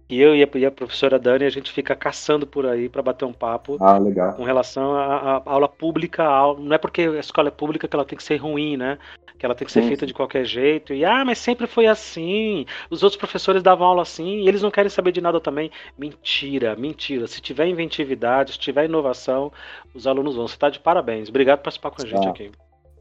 E 0.10 0.22
eu 0.22 0.34
e 0.34 0.41
a, 0.41 0.48
e 0.56 0.65
a, 0.65 0.72
professora 0.72 1.20
Dani, 1.20 1.43
a 1.43 1.50
gente 1.50 1.72
fica 1.72 1.93
caçando 1.93 2.48
por 2.48 2.65
aí 2.65 2.88
para 2.88 3.02
bater 3.02 3.26
um 3.26 3.34
papo 3.34 3.78
ah, 3.82 3.98
legal. 3.98 4.34
com 4.34 4.43
relação 4.43 4.96
à 4.96 5.41
aula 5.46 5.67
pública. 5.67 6.24
Não 6.58 6.74
é 6.74 6.78
porque 6.78 7.02
a 7.02 7.20
escola 7.20 7.50
é 7.50 7.52
pública 7.52 7.88
que 7.88 7.96
ela 7.96 8.06
tem 8.06 8.17
que 8.17 8.24
ser 8.24 8.38
ruim, 8.38 8.78
né? 8.78 8.98
Que 9.38 9.46
ela 9.46 9.54
tem 9.54 9.65
que 9.65 9.72
ser 9.72 9.82
sim, 9.82 9.88
feita 9.89 10.02
sim. 10.02 10.08
de 10.08 10.13
qualquer 10.13 10.46
jeito. 10.46 10.93
E, 10.93 11.04
ah, 11.04 11.26
mas 11.26 11.39
sempre 11.39 11.67
foi 11.67 11.88
assim. 11.88 12.65
Os 12.89 13.04
outros 13.04 13.20
professores 13.20 13.62
davam 13.62 13.86
aula 13.86 14.02
assim 14.02 14.39
e 14.39 14.48
eles 14.48 14.62
não 14.62 14.72
querem 14.72 14.89
saber 14.89 15.12
de 15.12 15.20
nada 15.20 15.41
também. 15.41 15.70
Mentira, 15.98 16.74
mentira. 16.78 17.28
Se 17.28 17.41
tiver 17.41 17.67
inventividade, 17.67 18.54
se 18.54 18.60
tiver 18.60 18.86
inovação, 18.86 19.52
os 19.93 20.08
alunos 20.08 20.36
vão. 20.38 20.48
Você 20.48 20.54
está 20.54 20.70
de 20.70 20.80
parabéns. 20.80 21.28
Obrigado 21.28 21.58
por 21.58 21.65
participar 21.65 21.91
com 21.91 22.02
a 22.02 22.06
gente 22.06 22.28
ah, 22.28 22.32
aqui. 22.32 22.50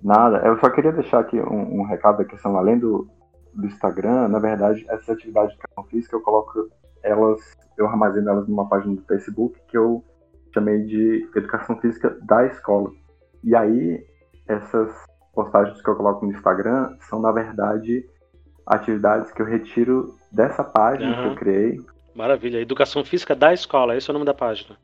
Nada, 0.03 0.39
eu 0.45 0.59
só 0.59 0.69
queria 0.71 0.93
deixar 0.93 1.21
aqui 1.21 1.39
um, 1.39 1.81
um 1.81 1.83
recado 1.85 2.19
da 2.19 2.25
questão, 2.25 2.57
além 2.57 2.79
do, 2.79 3.09
do 3.55 3.67
Instagram, 3.67 4.29
na 4.29 4.39
verdade, 4.39 4.85
essa 4.89 5.13
atividade 5.13 5.49
de 5.49 5.55
educação 5.55 5.85
física 5.85 6.17
eu 6.17 6.21
coloco 6.21 6.69
elas, 7.07 7.41
eu 7.79 7.87
armazeno 7.87 8.29
elas 8.29 8.49
numa 8.49 8.69
página 8.69 8.95
do 8.97 9.03
Facebook 9.03 9.59
que 9.69 9.79
eu 9.79 10.05
chamei 10.53 10.85
de 10.85 11.29
Educação 11.35 11.79
Física 11.81 12.17
da 12.23 12.47
Escola. 12.47 12.91
E 13.45 13.55
aí, 13.55 14.05
essas 14.49 14.93
postagens 15.35 15.81
que 15.81 15.89
eu 15.89 15.97
coloco 15.97 16.27
no 16.27 16.33
Instagram 16.33 16.97
são, 17.09 17.21
na 17.21 17.31
verdade, 17.31 18.05
atividades 18.67 19.31
que 19.33 19.41
eu 19.41 19.47
retiro 19.47 20.15
dessa 20.33 20.65
página 20.65 21.17
uhum. 21.17 21.23
que 21.23 21.29
eu 21.29 21.35
criei. 21.37 21.81
Maravilha. 22.15 22.59
Educação 22.59 23.05
Física 23.05 23.35
da 23.35 23.53
Escola, 23.53 23.97
esse 23.97 24.09
é 24.09 24.13
o 24.13 24.15
nome 24.15 24.27
da 24.27 24.35
página. 24.35 24.77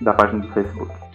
Da 0.00 0.14
página 0.14 0.40
do 0.40 0.52
Facebook. 0.52 1.07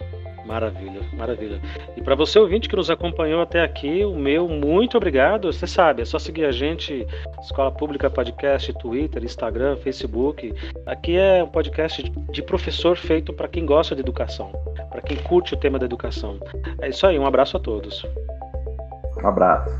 Maravilha, 0.44 1.00
maravilha. 1.14 1.60
E 1.96 2.02
para 2.02 2.14
você 2.14 2.38
ouvinte 2.38 2.68
que 2.68 2.76
nos 2.76 2.90
acompanhou 2.90 3.40
até 3.40 3.62
aqui, 3.62 4.04
o 4.04 4.14
meu 4.14 4.48
muito 4.48 4.96
obrigado. 4.96 5.50
Você 5.50 5.66
sabe, 5.66 6.02
é 6.02 6.04
só 6.04 6.18
seguir 6.18 6.44
a 6.44 6.52
gente, 6.52 7.06
Escola 7.42 7.72
Pública 7.72 8.10
Podcast, 8.10 8.72
Twitter, 8.74 9.24
Instagram, 9.24 9.76
Facebook. 9.76 10.54
Aqui 10.86 11.16
é 11.16 11.42
um 11.42 11.48
podcast 11.48 12.02
de 12.30 12.42
professor 12.42 12.96
feito 12.96 13.32
para 13.32 13.48
quem 13.48 13.64
gosta 13.64 13.94
de 13.94 14.02
educação, 14.02 14.52
para 14.90 15.00
quem 15.00 15.16
curte 15.16 15.54
o 15.54 15.56
tema 15.56 15.78
da 15.78 15.86
educação. 15.86 16.38
É 16.80 16.88
isso 16.88 17.06
aí, 17.06 17.18
um 17.18 17.26
abraço 17.26 17.56
a 17.56 17.60
todos. 17.60 18.04
Um 19.22 19.26
abraço. 19.26 19.74